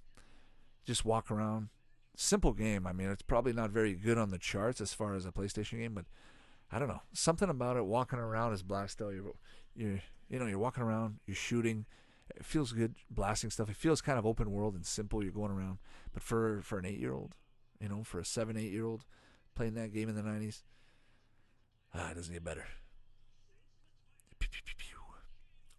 Just 0.85 1.05
walk 1.05 1.31
around, 1.31 1.69
simple 2.17 2.51
game. 2.51 2.85
I 2.85 2.91
mean, 2.91 3.09
it's 3.09 3.21
probably 3.21 3.53
not 3.53 3.69
very 3.69 3.93
good 3.93 4.17
on 4.17 4.29
the 4.29 4.37
charts 4.37 4.81
as 4.81 4.93
far 4.93 5.13
as 5.13 5.25
a 5.25 5.31
PlayStation 5.31 5.79
game, 5.79 5.93
but 5.93 6.03
I 6.73 6.79
don't 6.79 6.87
know 6.87 7.01
something 7.13 7.49
about 7.49 7.77
it. 7.77 7.85
Walking 7.85 8.19
around 8.19 8.53
as 8.53 8.63
Blasto, 8.63 9.13
you're, 9.13 9.33
you're 9.75 10.01
you 10.29 10.39
know, 10.39 10.47
you're 10.47 10.57
walking 10.57 10.83
around, 10.83 11.19
you're 11.27 11.35
shooting. 11.35 11.85
It 12.35 12.43
feels 12.43 12.71
good, 12.71 12.95
blasting 13.11 13.51
stuff. 13.51 13.69
It 13.69 13.75
feels 13.75 14.01
kind 14.01 14.17
of 14.17 14.25
open 14.25 14.51
world 14.51 14.73
and 14.73 14.85
simple. 14.85 15.21
You're 15.21 15.31
going 15.31 15.51
around, 15.51 15.77
but 16.13 16.23
for 16.23 16.61
for 16.63 16.79
an 16.79 16.85
eight 16.85 16.97
year 16.97 17.13
old, 17.13 17.35
you 17.79 17.89
know, 17.89 18.03
for 18.03 18.19
a 18.19 18.25
seven 18.25 18.57
eight 18.57 18.71
year 18.71 18.85
old 18.85 19.05
playing 19.55 19.75
that 19.75 19.93
game 19.93 20.09
in 20.09 20.15
the 20.15 20.23
'90s, 20.23 20.63
ah, 21.93 22.09
it 22.09 22.15
doesn't 22.15 22.33
get 22.33 22.43
better. 22.43 22.65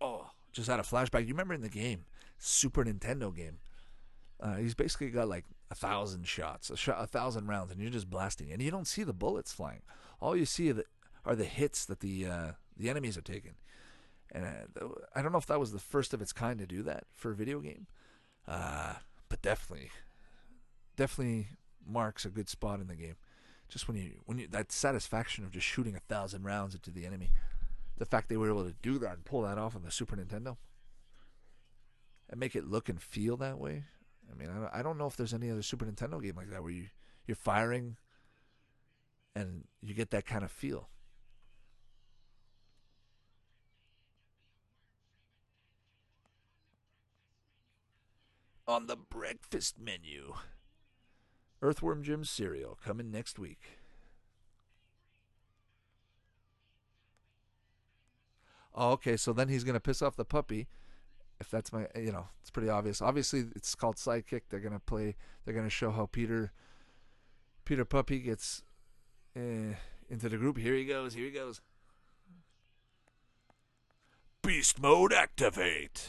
Oh, 0.00 0.26
just 0.52 0.68
had 0.68 0.78
a 0.78 0.85
flashback. 0.85 1.22
You 1.22 1.35
remember 1.35 1.54
in 1.54 1.62
the 1.62 1.68
game, 1.68 2.04
Super 2.38 2.85
Nintendo 2.85 3.35
game, 3.35 3.59
uh, 4.38 4.57
he's 4.57 4.74
basically 4.74 5.11
got 5.11 5.28
like 5.28 5.44
a 5.70 5.74
thousand 5.74 6.28
shots, 6.28 6.70
a, 6.70 6.92
a 6.92 7.07
thousand 7.07 7.48
rounds, 7.48 7.72
and 7.72 7.80
you're 7.80 7.90
just 7.90 8.11
blasting, 8.11 8.52
and 8.52 8.62
you 8.62 8.70
don't 8.70 8.87
see 8.87 9.02
the 9.02 9.12
bullets 9.12 9.52
flying. 9.52 9.83
All 10.20 10.37
you 10.37 10.46
see 10.46 10.70
are 10.70 10.74
the, 10.74 10.85
are 11.24 11.37
the 11.37 11.44
hits 11.44 11.85
that 11.87 12.00
the 12.00 12.27
uh, 12.27 12.53
the 12.77 12.90
enemies 12.90 13.16
are 13.16 13.22
taking. 13.22 13.55
And 14.33 14.46
uh, 14.81 14.87
I 15.14 15.22
don't 15.22 15.33
know 15.33 15.38
if 15.38 15.46
that 15.46 15.61
was 15.61 15.72
the 15.72 15.79
first 15.79 16.12
of 16.12 16.20
its 16.20 16.33
kind 16.33 16.59
to 16.59 16.66
do 16.66 16.83
that 16.83 17.05
for 17.14 17.31
a 17.31 17.35
video 17.35 17.61
game, 17.61 17.87
uh, 18.48 18.94
but 19.29 19.42
definitely, 19.42 19.90
definitely 20.96 21.48
marks 21.87 22.24
a 22.24 22.31
good 22.31 22.48
spot 22.48 22.81
in 22.81 22.88
the 22.88 22.96
game. 22.96 23.16
Just 23.68 23.87
when 23.88 23.96
you 23.96 24.20
when 24.27 24.38
you 24.38 24.48
that 24.48 24.72
satisfaction 24.72 25.44
of 25.44 25.53
just 25.53 25.66
shooting 25.66 25.94
a 25.94 26.00
thousand 26.00 26.44
rounds 26.44 26.74
into 26.74 26.90
the 26.90 27.07
enemy, 27.07 27.31
the 27.96 28.05
fact 28.05 28.29
they 28.29 28.37
were 28.37 28.50
able 28.50 28.64
to 28.64 28.74
do 28.83 28.98
that 28.98 29.14
and 29.14 29.24
pull 29.24 29.42
that 29.42 29.59
off 29.59 29.77
on 29.77 29.83
the 29.83 29.90
Super 29.90 30.16
Nintendo, 30.16 30.57
and 32.29 32.40
make 32.40 32.57
it 32.57 32.66
look 32.66 32.88
and 32.88 33.00
feel 33.00 33.37
that 33.37 33.59
way, 33.59 33.85
I 34.31 34.37
mean, 34.37 34.50
I 34.50 34.55
don't, 34.55 34.74
I 34.74 34.83
don't 34.83 34.98
know 34.98 35.07
if 35.07 35.16
there's 35.16 35.35
any 35.35 35.50
other 35.50 35.62
Super 35.62 35.87
Nintendo 35.87 36.22
game 36.22 36.37
like 36.37 36.50
that 36.50 36.62
where 36.62 36.72
you 36.72 36.88
you're 37.27 37.37
firing 37.37 37.96
and 39.34 39.64
you 39.82 39.94
get 39.94 40.10
that 40.10 40.26
kind 40.26 40.44
of 40.44 40.50
feel. 40.50 40.88
On 48.66 48.86
the 48.86 48.96
breakfast 48.96 49.78
menu, 49.78 50.34
Earthworm 51.60 52.02
Jim 52.02 52.24
cereal 52.24 52.78
coming 52.82 53.10
next 53.10 53.38
week. 53.38 53.78
Oh, 58.74 58.92
okay, 58.92 59.16
so 59.16 59.32
then 59.32 59.48
he's 59.48 59.64
gonna 59.64 59.80
piss 59.80 60.02
off 60.02 60.16
the 60.16 60.24
puppy. 60.24 60.66
If 61.40 61.50
that's 61.50 61.72
my, 61.72 61.86
you 61.94 62.10
know, 62.12 62.28
it's 62.40 62.50
pretty 62.50 62.70
obvious. 62.70 63.02
Obviously, 63.02 63.44
it's 63.54 63.74
called 63.74 63.96
sidekick. 63.96 64.42
They're 64.48 64.60
gonna 64.60 64.80
play. 64.80 65.16
They're 65.44 65.54
gonna 65.54 65.68
show 65.68 65.90
how 65.90 66.06
Peter, 66.06 66.52
Peter 67.64 67.84
Puppy 67.84 68.20
gets 68.20 68.62
uh, 69.36 69.74
into 70.08 70.28
the 70.28 70.36
group. 70.36 70.58
Here 70.58 70.74
he 70.74 70.84
goes. 70.84 71.14
Here 71.14 71.24
he 71.24 71.30
goes. 71.30 71.60
Beast 74.42 74.80
mode 74.80 75.12
activate. 75.12 76.08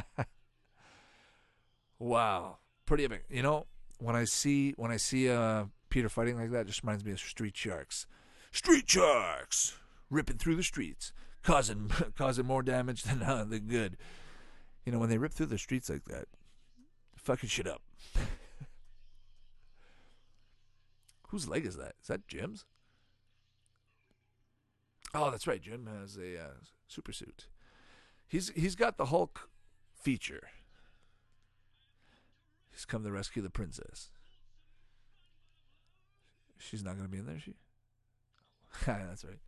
wow, 1.99 2.57
pretty 2.85 3.05
epic. 3.05 3.25
You 3.29 3.41
know, 3.41 3.65
when 3.99 4.15
I 4.15 4.25
see 4.25 4.73
when 4.77 4.91
I 4.91 4.97
see 4.97 5.29
uh, 5.29 5.65
Peter 5.89 6.09
fighting 6.09 6.37
like 6.37 6.51
that, 6.51 6.67
just 6.67 6.83
reminds 6.83 7.03
me 7.03 7.11
of 7.11 7.19
Street 7.19 7.57
Sharks. 7.57 8.05
Street 8.51 8.89
Sharks 8.89 9.77
ripping 10.09 10.37
through 10.37 10.55
the 10.55 10.63
streets, 10.63 11.11
causing 11.43 11.89
causing 12.17 12.45
more 12.45 12.63
damage 12.63 13.03
than 13.03 13.23
uh, 13.23 13.45
the 13.47 13.59
good. 13.59 13.97
You 14.85 14.91
know, 14.91 14.99
when 14.99 15.09
they 15.09 15.17
rip 15.17 15.33
through 15.33 15.47
the 15.47 15.57
streets 15.57 15.89
like 15.89 16.05
that, 16.05 16.27
fucking 17.17 17.49
shit 17.49 17.67
up. 17.67 17.81
Whose 21.29 21.47
leg 21.47 21.65
is 21.65 21.77
that? 21.77 21.95
Is 22.01 22.07
that 22.07 22.27
Jim's? 22.27 22.65
Oh, 25.13 25.31
that's 25.31 25.47
right. 25.47 25.61
Jim 25.61 25.87
has 26.01 26.17
a 26.17 26.37
uh, 26.37 26.53
super 26.87 27.13
suit. 27.13 27.47
He's 28.27 28.49
he's 28.49 28.75
got 28.75 28.97
the 28.97 29.05
Hulk 29.05 29.49
feature. 29.93 30.49
He's 32.71 32.85
come 32.85 33.03
to 33.03 33.11
rescue 33.11 33.41
the 33.41 33.49
princess. 33.49 34.09
She's 36.57 36.83
not 36.83 36.97
going 36.97 37.05
to 37.05 37.11
be 37.11 37.19
in 37.19 37.25
there, 37.25 37.37
is 37.37 37.43
she? 37.43 37.53
that's 38.85 39.23
right. 39.23 39.39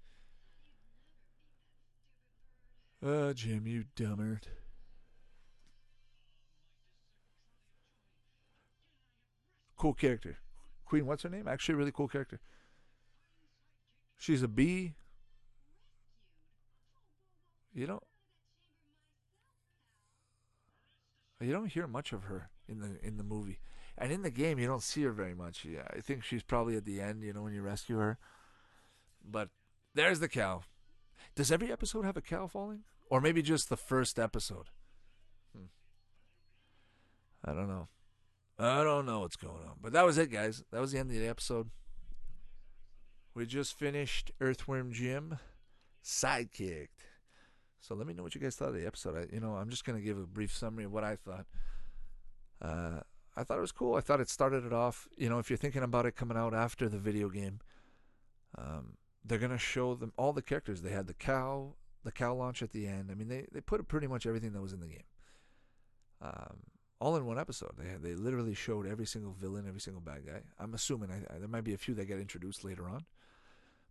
Uh, 3.06 3.34
Jim, 3.34 3.68
you 3.68 3.86
dummert. 3.96 4.44
Cool 9.78 9.94
character. 9.94 10.38
Queen, 10.86 11.06
what's 11.06 11.24
her 11.24 11.30
name? 11.30 11.48
Actually, 11.48 11.76
a 11.76 11.78
really 11.78 11.92
cool 11.92 12.08
character. 12.08 12.40
She's 14.18 14.42
a 14.42 14.48
bee. 14.48 14.94
You 17.74 17.86
don't. 17.86 18.04
You 21.40 21.52
don't 21.52 21.68
hear 21.68 21.86
much 21.86 22.14
of 22.14 22.24
her 22.24 22.50
in 22.68 22.80
the 22.80 22.98
in 23.06 23.18
the 23.18 23.24
movie, 23.24 23.60
and 23.96 24.12
in 24.12 24.24
the 24.24 24.32
game 24.32 24.58
you 24.58 24.66
don't 24.66 24.82
see 24.82 25.04
her 25.04 25.12
very 25.12 25.36
much. 25.36 25.64
Yeah, 25.66 25.88
I 25.96 26.00
think 26.00 26.24
she's 26.24 26.42
probably 26.42 26.76
at 26.76 26.86
the 26.86 27.00
end. 27.00 27.22
You 27.22 27.34
know 27.34 27.44
when 27.44 27.54
you 27.54 27.62
rescue 27.62 27.98
her. 27.98 28.18
But 29.24 29.50
there's 29.94 30.20
the 30.20 30.30
cow. 30.30 30.64
Does 31.36 31.52
every 31.52 31.72
episode 31.72 32.06
have 32.06 32.18
a 32.18 32.22
cow 32.22 32.48
falling, 32.48 32.84
or 33.12 33.22
maybe 33.22 33.44
just 33.44 33.70
the 33.70 33.78
first 33.78 34.18
episode? 34.18 34.70
Hmm. 35.56 35.66
I 37.46 37.54
don't 37.54 37.68
know. 37.68 37.90
I 38.60 38.84
don't 38.84 39.06
know 39.06 39.20
what's 39.20 39.36
going 39.36 39.64
on. 39.68 39.76
But 39.82 39.94
that 39.94 40.06
was 40.06 40.18
it, 40.18 40.32
guys. 40.32 40.64
That 40.72 40.82
was 40.82 40.92
the 40.92 41.00
end 41.00 41.12
of 41.12 41.18
the 41.18 41.28
episode. 41.28 41.70
We 43.36 43.46
just 43.46 43.78
finished 43.78 44.32
Earthworm 44.42 44.92
Jim 44.92 45.38
Sidekicked. 46.04 46.88
So 47.80 47.94
let 47.94 48.08
me 48.08 48.14
know 48.14 48.24
what 48.24 48.34
you 48.34 48.42
guys 48.42 48.56
thought 48.56 48.70
of 48.70 48.76
the 48.76 48.88
episode. 48.88 49.16
I, 49.16 49.34
you 49.34 49.40
know, 49.40 49.52
I'm 49.52 49.70
just 49.70 49.86
going 49.86 49.98
to 49.98 50.04
give 50.04 50.18
a 50.18 50.26
brief 50.26 50.52
summary 50.52 50.86
of 50.86 50.92
what 50.92 51.04
I 51.04 51.16
thought. 51.16 51.46
Uh, 52.62 53.02
I 53.36 53.44
thought 53.44 53.60
it 53.60 53.62
was 53.62 53.72
cool. 53.72 53.96
I 53.96 54.02
thought 54.02 54.20
it 54.20 54.30
started 54.30 54.66
it 54.66 54.74
off. 54.74 55.08
You 55.16 55.30
know, 55.30 55.38
if 55.38 55.50
you're 55.52 55.58
thinking 55.58 55.84
about 55.84 56.08
it 56.08 56.16
coming 56.16 56.38
out 56.38 56.56
after 56.56 56.90
the 56.90 56.98
video 56.98 57.30
game, 57.30 57.60
um, 58.58 58.98
they're 59.24 59.38
going 59.38 59.52
to 59.52 59.60
show 59.60 59.94
them 59.94 60.14
all 60.18 60.34
the 60.34 60.42
characters. 60.42 60.82
They 60.82 60.90
had 60.90 61.06
the 61.06 61.14
cow, 61.14 61.76
the 62.04 62.12
cow 62.12 62.34
launch 62.34 62.64
at 62.64 62.72
the 62.72 62.88
end. 62.88 63.10
I 63.12 63.14
mean, 63.14 63.28
they, 63.28 63.46
they 63.52 63.62
put 63.62 63.88
pretty 63.88 64.08
much 64.08 64.26
everything 64.26 64.54
that 64.54 64.62
was 64.62 64.74
in 64.74 64.80
the 64.80 64.88
game. 64.88 65.04
Um, 66.22 66.64
all 67.00 67.16
in 67.16 67.26
one 67.26 67.40
episode. 67.40 67.72
They 67.78 68.10
they 68.10 68.16
literally 68.16 68.54
showed 68.54 68.88
every 68.88 69.06
single 69.06 69.34
villain, 69.34 69.66
every 69.68 69.82
single 69.82 70.02
bad 70.02 70.26
guy. 70.26 70.42
I'm 70.60 70.74
assuming 70.74 71.12
I, 71.12 71.36
I, 71.36 71.40
there 71.40 71.48
might 71.48 71.64
be 71.64 71.74
a 71.74 71.78
few 71.78 71.94
that 71.96 72.06
get 72.06 72.20
introduced 72.20 72.64
later 72.64 72.90
on, 72.90 73.06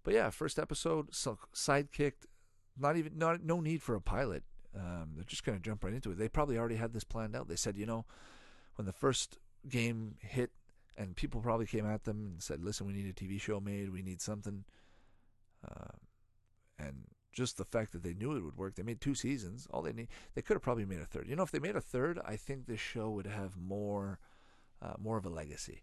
but 0.04 0.14
yeah, 0.14 0.30
first 0.30 0.58
episode, 0.58 1.14
so 1.14 1.38
sidekicked. 1.54 2.26
Not 2.78 2.96
even 2.96 3.16
not 3.16 3.42
no 3.42 3.60
need 3.60 3.82
for 3.82 3.94
a 3.94 4.00
pilot. 4.00 4.42
Um, 4.74 5.12
they're 5.14 5.24
just 5.24 5.44
gonna 5.44 5.58
jump 5.58 5.84
right 5.84 5.94
into 5.94 6.10
it. 6.10 6.18
They 6.18 6.28
probably 6.28 6.58
already 6.58 6.76
had 6.76 6.92
this 6.92 7.04
planned 7.04 7.34
out. 7.34 7.48
They 7.48 7.56
said, 7.56 7.76
you 7.76 7.86
know, 7.86 8.04
when 8.74 8.86
the 8.86 8.92
first 8.92 9.38
game 9.68 10.16
hit, 10.20 10.50
and 10.96 11.16
people 11.16 11.40
probably 11.40 11.66
came 11.66 11.86
at 11.86 12.04
them 12.04 12.32
and 12.32 12.42
said, 12.42 12.62
listen, 12.62 12.86
we 12.86 12.92
need 12.92 13.08
a 13.08 13.12
TV 13.12 13.40
show 13.40 13.60
made. 13.60 13.90
We 13.90 14.02
need 14.02 14.20
something. 14.20 14.64
Uh, 15.66 15.96
and 16.78 17.04
just 17.36 17.58
the 17.58 17.64
fact 17.64 17.92
that 17.92 18.02
they 18.02 18.14
knew 18.14 18.34
it 18.34 18.42
would 18.42 18.56
work. 18.56 18.74
They 18.74 18.82
made 18.82 19.00
two 19.00 19.14
seasons. 19.14 19.68
All 19.70 19.82
they 19.82 19.92
need, 19.92 20.08
they 20.34 20.40
could 20.40 20.54
have 20.54 20.62
probably 20.62 20.86
made 20.86 21.00
a 21.00 21.04
third. 21.04 21.28
You 21.28 21.36
know, 21.36 21.42
if 21.42 21.50
they 21.50 21.58
made 21.58 21.76
a 21.76 21.82
third, 21.82 22.18
I 22.24 22.36
think 22.36 22.66
this 22.66 22.80
show 22.80 23.10
would 23.10 23.26
have 23.26 23.58
more, 23.58 24.18
uh, 24.80 24.94
more 24.98 25.18
of 25.18 25.26
a 25.26 25.28
legacy. 25.28 25.82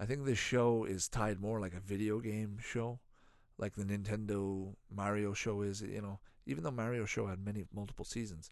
I 0.00 0.06
think 0.06 0.24
this 0.24 0.38
show 0.38 0.84
is 0.84 1.08
tied 1.08 1.40
more 1.40 1.60
like 1.60 1.74
a 1.74 1.80
video 1.80 2.18
game 2.18 2.58
show, 2.60 2.98
like 3.58 3.74
the 3.74 3.84
Nintendo 3.84 4.74
Mario 4.90 5.32
show 5.34 5.62
is. 5.62 5.82
You 5.82 6.02
know, 6.02 6.18
even 6.46 6.64
though 6.64 6.72
Mario 6.72 7.04
show 7.04 7.28
had 7.28 7.44
many 7.44 7.64
multiple 7.72 8.04
seasons, 8.04 8.50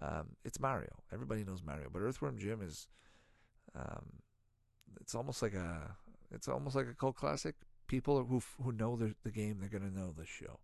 um, 0.00 0.36
it's 0.46 0.58
Mario. 0.58 1.02
Everybody 1.12 1.44
knows 1.44 1.62
Mario, 1.62 1.90
but 1.92 2.00
Earthworm 2.00 2.38
Jim 2.38 2.62
is, 2.62 2.88
um, 3.74 4.22
it's 4.98 5.14
almost 5.14 5.42
like 5.42 5.52
a, 5.52 5.96
it's 6.30 6.48
almost 6.48 6.74
like 6.74 6.86
a 6.86 6.94
cult 6.94 7.16
classic. 7.16 7.56
People 7.88 8.24
who 8.24 8.40
who 8.62 8.72
know 8.72 8.96
the 8.96 9.14
the 9.22 9.30
game, 9.30 9.58
they're 9.60 9.68
gonna 9.68 9.90
know 9.90 10.14
the 10.16 10.24
show. 10.24 10.60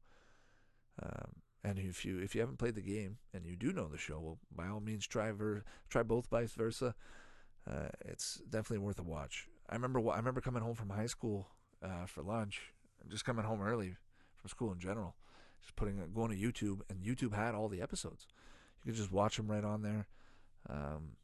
Um, 1.03 1.43
and 1.63 1.79
if 1.79 2.05
you 2.05 2.19
if 2.19 2.35
you 2.35 2.41
haven't 2.41 2.59
played 2.59 2.75
the 2.75 2.83
game 2.83 3.19
and 3.33 3.47
you 3.47 3.57
do 3.57 3.73
know 3.73 3.89
the 3.89 3.99
show, 3.99 4.21
well, 4.21 4.39
by 4.55 4.69
all 4.69 4.81
means 4.81 5.07
try 5.07 5.31
ver- 5.33 5.65
try 5.89 6.03
both, 6.03 6.27
vice 6.27 6.53
versa. 6.53 6.95
Uh, 7.69 7.89
it's 8.05 8.43
definitely 8.51 8.85
worth 8.85 8.99
a 8.99 9.03
watch. 9.03 9.49
I 9.69 9.75
remember 9.75 10.01
I 10.11 10.17
remember 10.17 10.41
coming 10.41 10.63
home 10.63 10.75
from 10.75 10.91
high 10.91 11.07
school 11.07 11.49
uh, 11.83 12.07
for 12.07 12.23
lunch, 12.23 12.73
just 13.09 13.25
coming 13.25 13.45
home 13.45 13.63
early 13.63 13.97
from 14.37 14.49
school 14.51 14.73
in 14.73 14.79
general, 14.79 15.17
just 15.63 15.75
putting 15.75 15.97
going 16.15 16.31
to 16.31 16.37
YouTube, 16.37 16.81
and 16.91 17.03
YouTube 17.03 17.35
had 17.35 17.55
all 17.55 17.69
the 17.69 17.81
episodes. 17.81 18.27
You 18.85 18.93
could 18.93 18.99
just 18.99 19.13
watch 19.13 19.39
them 19.39 19.51
right 19.51 19.65
on 19.65 19.83
there. 19.83 20.07
Um, 20.69 21.17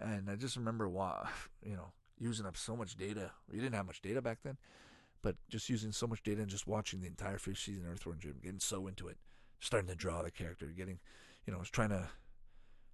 and 0.00 0.28
I 0.28 0.34
just 0.34 0.56
remember, 0.56 0.86
you 1.64 1.76
know, 1.76 1.92
using 2.18 2.46
up 2.46 2.56
so 2.56 2.76
much 2.76 2.96
data. 2.96 3.30
We 3.50 3.58
didn't 3.58 3.74
have 3.74 3.86
much 3.86 4.02
data 4.02 4.20
back 4.20 4.38
then, 4.42 4.56
but 5.22 5.36
just 5.48 5.68
using 5.68 5.92
so 5.92 6.06
much 6.06 6.22
data 6.22 6.40
and 6.40 6.50
just 6.50 6.66
watching 6.66 7.00
the 7.00 7.06
entire 7.06 7.38
first 7.38 7.64
season 7.64 7.84
of 7.84 7.92
Earthworm 7.92 8.18
Jim, 8.20 8.36
getting 8.42 8.60
so 8.60 8.86
into 8.86 9.08
it, 9.08 9.16
starting 9.60 9.88
to 9.88 9.96
draw 9.96 10.22
the 10.22 10.30
character, 10.30 10.66
getting, 10.66 10.98
you 11.46 11.52
know, 11.52 11.62
trying 11.70 11.90
to, 11.90 12.08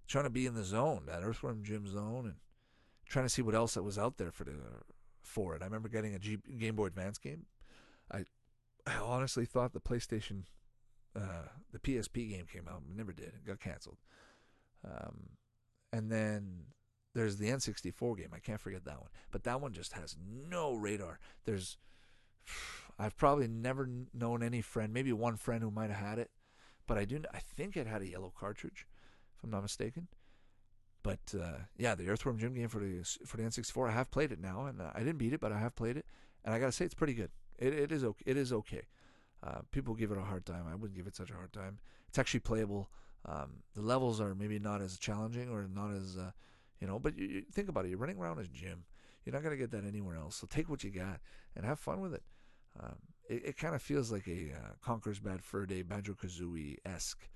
trying 0.07 0.23
to 0.23 0.29
be 0.29 0.45
in 0.45 0.55
the 0.55 0.63
zone, 0.63 1.03
that 1.07 1.23
Earthworm 1.23 1.63
Jim 1.63 1.87
zone, 1.87 2.25
and 2.25 2.35
trying 3.07 3.25
to 3.25 3.29
see 3.29 3.41
what 3.41 3.55
else 3.55 3.73
that 3.73 3.83
was 3.83 3.97
out 3.97 4.17
there 4.17 4.31
for 4.31 4.43
the, 4.43 4.53
for 5.21 5.55
it. 5.55 5.61
I 5.61 5.65
remember 5.65 5.89
getting 5.89 6.15
a 6.15 6.19
G, 6.19 6.37
Game 6.57 6.75
Boy 6.75 6.87
Advance 6.87 7.17
game. 7.17 7.45
I, 8.11 8.25
I 8.85 8.95
honestly 8.95 9.45
thought 9.45 9.73
the 9.73 9.79
PlayStation, 9.79 10.43
uh, 11.15 11.47
the 11.71 11.79
PSP 11.79 12.29
game 12.29 12.45
came 12.51 12.67
out. 12.67 12.81
It 12.89 12.95
never 12.95 13.13
did. 13.13 13.27
It 13.27 13.45
got 13.45 13.59
canceled. 13.59 13.97
Um, 14.85 15.29
and 15.91 16.11
then 16.11 16.65
there's 17.13 17.37
the 17.37 17.49
N64 17.49 18.17
game. 18.17 18.31
I 18.33 18.39
can't 18.39 18.59
forget 18.59 18.85
that 18.85 18.99
one. 18.99 19.09
But 19.31 19.43
that 19.43 19.61
one 19.61 19.73
just 19.73 19.93
has 19.93 20.15
no 20.21 20.73
radar. 20.73 21.19
There's 21.45 21.77
I've 22.99 23.17
probably 23.17 23.47
never 23.47 23.89
known 24.13 24.43
any 24.43 24.61
friend, 24.61 24.93
maybe 24.93 25.11
one 25.13 25.35
friend 25.35 25.63
who 25.63 25.71
might 25.71 25.89
have 25.89 26.05
had 26.05 26.19
it, 26.19 26.31
but 26.87 26.97
I 26.97 27.05
do. 27.05 27.21
I 27.33 27.39
think 27.39 27.75
it 27.75 27.87
had 27.87 28.01
a 28.01 28.09
yellow 28.09 28.31
cartridge, 28.37 28.87
if 29.35 29.43
I'm 29.43 29.49
not 29.49 29.63
mistaken. 29.63 30.07
But 31.01 31.19
uh, 31.39 31.57
yeah, 31.77 31.95
the 31.95 32.07
Earthworm 32.07 32.37
Jim 32.37 32.53
game 32.53 32.69
for 32.69 32.79
the 32.79 33.03
for 33.25 33.37
the 33.37 33.43
N64, 33.43 33.89
I 33.89 33.93
have 33.93 34.11
played 34.11 34.31
it 34.31 34.39
now, 34.39 34.65
and 34.65 34.81
uh, 34.81 34.91
I 34.95 34.99
didn't 34.99 35.17
beat 35.17 35.33
it, 35.33 35.41
but 35.41 35.51
I 35.51 35.59
have 35.59 35.75
played 35.75 35.97
it, 35.97 36.05
and 36.45 36.53
I 36.53 36.59
gotta 36.59 36.71
say 36.71 36.85
it's 36.85 36.93
pretty 36.93 37.13
good. 37.13 37.31
It 37.57 37.73
it 37.73 37.91
is 37.91 38.03
okay. 38.03 38.23
It 38.25 38.37
is 38.37 38.53
okay. 38.53 38.83
Uh, 39.43 39.59
people 39.71 39.93
give 39.93 40.11
it 40.11 40.17
a 40.17 40.21
hard 40.21 40.45
time. 40.45 40.65
I 40.71 40.75
wouldn't 40.75 40.95
give 40.95 41.07
it 41.07 41.15
such 41.15 41.29
a 41.29 41.33
hard 41.35 41.51
time. 41.51 41.79
It's 42.07 42.17
actually 42.17 42.39
playable. 42.39 42.89
Um, 43.25 43.63
the 43.75 43.81
levels 43.81 44.21
are 44.21 44.33
maybe 44.33 44.59
not 44.59 44.81
as 44.81 44.97
challenging 44.97 45.49
or 45.49 45.67
not 45.67 45.91
as 45.93 46.17
uh, 46.17 46.31
you 46.79 46.87
know, 46.87 46.99
but 46.99 47.17
you, 47.17 47.27
you 47.27 47.43
think 47.51 47.67
about 47.67 47.85
it. 47.85 47.89
You're 47.89 47.97
running 47.97 48.17
around 48.17 48.39
as 48.39 48.47
Jim. 48.47 48.85
You're 49.25 49.33
not 49.33 49.43
gonna 49.43 49.57
get 49.57 49.71
that 49.71 49.85
anywhere 49.85 50.15
else. 50.15 50.37
So 50.37 50.47
take 50.49 50.69
what 50.69 50.83
you 50.85 50.91
got 50.91 51.19
and 51.55 51.65
have 51.65 51.79
fun 51.79 51.99
with 51.99 52.13
it. 52.13 52.23
Um, 52.79 52.95
it, 53.29 53.45
it 53.45 53.57
kind 53.57 53.75
of 53.75 53.81
feels 53.81 54.11
like 54.11 54.27
a 54.27 54.51
uh, 54.53 54.73
Conker's 54.83 55.19
Bad 55.19 55.43
Fur 55.43 55.65
Day 55.65 55.81
Banjo 55.81 56.13
Kazooie 56.13 56.77
esque. 56.85 57.29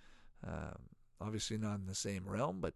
Um, 0.45 0.89
Obviously 1.19 1.57
not 1.57 1.79
in 1.79 1.87
the 1.87 1.95
same 1.95 2.25
realm, 2.27 2.59
but 2.59 2.73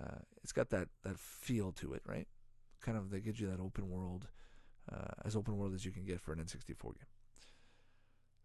uh, 0.00 0.18
it's 0.42 0.52
got 0.52 0.70
that 0.70 0.88
that 1.02 1.18
feel 1.18 1.72
to 1.72 1.92
it, 1.92 2.02
right? 2.06 2.28
Kind 2.80 2.96
of 2.96 3.10
that 3.10 3.24
gives 3.24 3.40
you 3.40 3.48
that 3.48 3.60
open 3.60 3.90
world, 3.90 4.28
uh, 4.90 5.08
as 5.24 5.34
open 5.34 5.56
world 5.56 5.74
as 5.74 5.84
you 5.84 5.90
can 5.90 6.04
get 6.04 6.20
for 6.20 6.32
an 6.32 6.38
N64 6.38 6.82
game. 6.84 7.08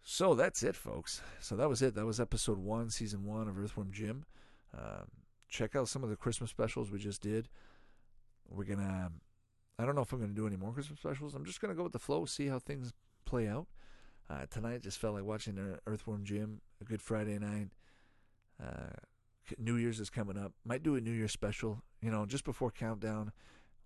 So 0.01 0.33
that's 0.33 0.63
it, 0.63 0.75
folks. 0.75 1.21
So 1.39 1.55
that 1.55 1.69
was 1.69 1.81
it. 1.81 1.95
That 1.95 2.05
was 2.05 2.19
episode 2.19 2.57
one, 2.57 2.89
season 2.89 3.23
one 3.23 3.47
of 3.47 3.59
Earthworm 3.59 3.91
Jim. 3.91 4.25
Um, 4.75 5.09
check 5.47 5.75
out 5.75 5.87
some 5.87 6.03
of 6.03 6.09
the 6.09 6.15
Christmas 6.15 6.49
specials 6.49 6.91
we 6.91 6.99
just 6.99 7.21
did. 7.21 7.47
We're 8.49 8.65
gonna. 8.65 9.11
I 9.77 9.85
don't 9.85 9.95
know 9.95 10.01
if 10.01 10.11
I'm 10.11 10.19
gonna 10.19 10.33
do 10.33 10.47
any 10.47 10.57
more 10.57 10.73
Christmas 10.73 10.99
specials. 10.99 11.35
I'm 11.35 11.45
just 11.45 11.61
gonna 11.61 11.75
go 11.75 11.83
with 11.83 11.93
the 11.93 11.99
flow, 11.99 12.25
see 12.25 12.47
how 12.47 12.57
things 12.57 12.93
play 13.25 13.47
out. 13.47 13.67
Uh, 14.29 14.45
tonight 14.49 14.81
just 14.81 14.97
felt 14.97 15.15
like 15.15 15.23
watching 15.23 15.77
Earthworm 15.85 16.23
Jim. 16.23 16.61
A 16.81 16.83
good 16.83 17.01
Friday 17.01 17.37
night. 17.37 17.69
Uh, 18.61 18.95
New 19.57 19.75
Year's 19.75 19.99
is 19.99 20.09
coming 20.09 20.37
up. 20.37 20.53
Might 20.65 20.83
do 20.83 20.95
a 20.95 21.01
New 21.01 21.11
Year's 21.11 21.31
special. 21.31 21.83
You 22.01 22.11
know, 22.11 22.25
just 22.25 22.45
before 22.45 22.71
countdown. 22.71 23.31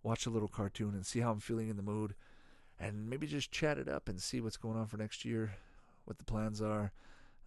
Watch 0.01 0.25
a 0.25 0.29
little 0.29 0.47
cartoon 0.47 0.93
and 0.93 1.05
see 1.05 1.19
how 1.19 1.31
I'm 1.31 1.41
feeling 1.41 1.69
in 1.69 1.75
the 1.75 1.83
mood, 1.83 2.15
and 2.79 3.09
maybe 3.09 3.27
just 3.27 3.51
chat 3.51 3.77
it 3.77 3.89
up 3.89 4.07
and 4.07 4.21
see 4.21 4.39
what's 4.39 4.55
going 4.55 4.77
on 4.77 4.87
for 4.87 4.95
next 4.95 5.25
year, 5.25 5.55
what 6.05 6.17
the 6.17 6.23
plans 6.23 6.61
are, 6.61 6.93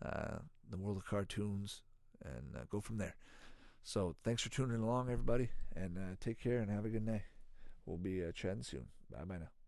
uh, 0.05 0.37
the 0.69 0.77
world 0.77 0.99
of 0.99 1.07
cartoons, 1.07 1.81
and 2.23 2.55
uh, 2.55 2.65
go 2.69 2.81
from 2.81 2.99
there. 2.99 3.17
So 3.83 4.17
thanks 4.23 4.43
for 4.43 4.51
tuning 4.51 4.83
along, 4.83 5.11
everybody, 5.11 5.49
and 5.75 5.97
uh, 5.97 6.17
take 6.21 6.39
care 6.39 6.61
and 6.61 6.71
have 6.71 6.85
a 6.85 6.91
good 6.91 7.07
night. 7.07 7.23
We'll 7.87 7.97
be 7.97 8.23
uh, 8.23 8.33
chatting 8.33 8.63
soon. 8.63 8.87
Bye 9.11 9.25
bye 9.25 9.39
now. 9.39 9.62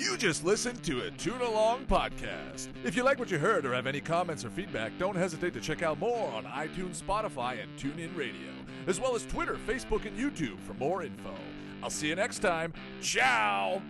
You 0.00 0.16
just 0.16 0.46
listened 0.46 0.82
to 0.84 1.02
a 1.02 1.10
Tune 1.10 1.42
Along 1.42 1.84
podcast. 1.84 2.68
If 2.84 2.96
you 2.96 3.02
like 3.04 3.18
what 3.18 3.30
you 3.30 3.38
heard 3.38 3.66
or 3.66 3.74
have 3.74 3.86
any 3.86 4.00
comments 4.00 4.46
or 4.46 4.48
feedback, 4.48 4.92
don't 4.98 5.14
hesitate 5.14 5.52
to 5.52 5.60
check 5.60 5.82
out 5.82 5.98
more 5.98 6.32
on 6.32 6.44
iTunes, 6.44 7.02
Spotify, 7.02 7.58
and 7.62 7.70
TuneIn 7.76 8.16
Radio, 8.16 8.50
as 8.86 8.98
well 8.98 9.14
as 9.14 9.26
Twitter, 9.26 9.58
Facebook, 9.66 10.06
and 10.06 10.16
YouTube 10.16 10.58
for 10.60 10.72
more 10.72 11.02
info. 11.02 11.34
I'll 11.82 11.90
see 11.90 12.08
you 12.08 12.14
next 12.14 12.38
time. 12.38 12.72
Ciao! 13.02 13.82